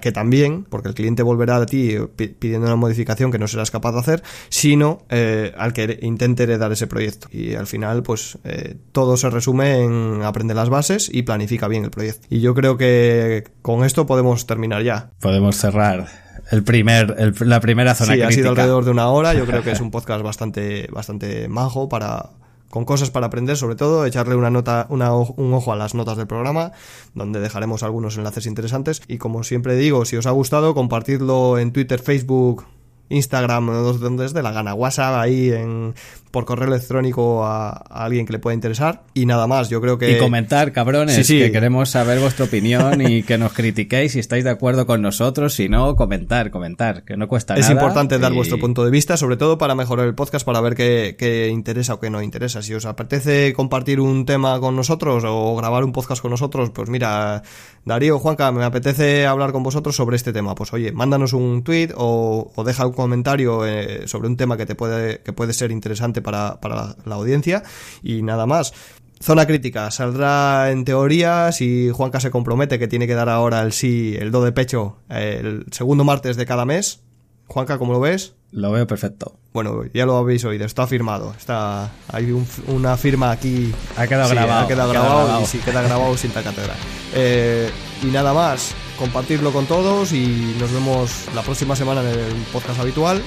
[0.00, 3.92] que también porque el cliente volverá a ti pidiendo una modificación que no serás capaz
[3.92, 7.28] de hacer sino eh, al que intente heredar ese proyecto.
[7.30, 11.84] Y al final pues eh, todo se resume en aprender las bases y planifica bien
[11.84, 12.26] el proyecto.
[12.30, 15.10] Y yo creo que con esto podemos terminar ya.
[15.20, 18.28] Podemos cerrar el primer, el, la primera zona sí, crítica.
[18.28, 19.34] ha sido alrededor de una hora.
[19.34, 22.30] Yo creo que es un podcast bastante, bastante majo para
[22.74, 26.16] con cosas para aprender, sobre todo echarle una nota, una, un ojo a las notas
[26.16, 26.72] del programa,
[27.14, 29.00] donde dejaremos algunos enlaces interesantes.
[29.06, 32.66] Y como siempre digo, si os ha gustado, compartidlo en Twitter, Facebook,
[33.10, 33.66] Instagram,
[34.00, 35.94] donde os dé la gana, WhatsApp, ahí en,
[36.34, 39.04] por correo electrónico a, a, alguien que le pueda interesar.
[39.14, 40.10] Y nada más, yo creo que.
[40.10, 41.38] Y comentar, cabrones, sí, sí.
[41.38, 45.54] que queremos saber vuestra opinión y que nos critiquéis si estáis de acuerdo con nosotros.
[45.54, 47.72] Si no, comentar, comentar, que no cuesta es nada.
[47.72, 50.74] Es importante dar vuestro punto de vista, sobre todo para mejorar el podcast, para ver
[50.74, 52.62] qué, qué interesa o qué no interesa.
[52.62, 56.90] Si os apetece compartir un tema con nosotros o grabar un podcast con nosotros, pues
[56.90, 57.44] mira,
[57.84, 60.56] Darío, Juanca, me apetece hablar con vosotros sobre este tema.
[60.56, 64.66] Pues oye, mándanos un tweet o, o deja un comentario eh, sobre un tema que
[64.66, 67.62] te puede, que puede ser interesante para, para la, audiencia
[68.02, 68.74] y nada más.
[69.20, 73.72] Zona crítica, saldrá en teoría si Juanca se compromete que tiene que dar ahora el
[73.72, 77.04] sí, el do de pecho, el segundo martes de cada mes.
[77.46, 78.34] Juanca, ¿cómo lo ves?
[78.50, 79.36] Lo veo perfecto.
[79.52, 81.34] Bueno, ya lo habéis oído, está firmado.
[81.38, 83.72] Está, hay un, una firma aquí.
[83.96, 84.64] Ha quedado sí, grabado.
[84.64, 86.74] Ha quedado queda grabado, grabado, y sí, queda grabado sin cátedra.
[87.14, 87.70] Eh,
[88.02, 92.80] y nada más, compartirlo con todos y nos vemos la próxima semana en el podcast
[92.80, 93.22] habitual.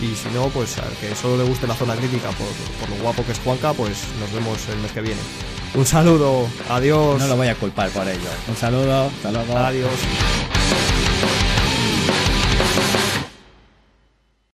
[0.00, 2.46] Y si no, pues al que solo le guste la zona crítica por,
[2.80, 5.20] por lo guapo que es Juanca, pues nos vemos el mes que viene.
[5.74, 7.20] Un saludo, adiós.
[7.20, 8.30] No lo voy a culpar por ello.
[8.48, 9.56] Un saludo, hasta luego.
[9.56, 9.90] Adiós.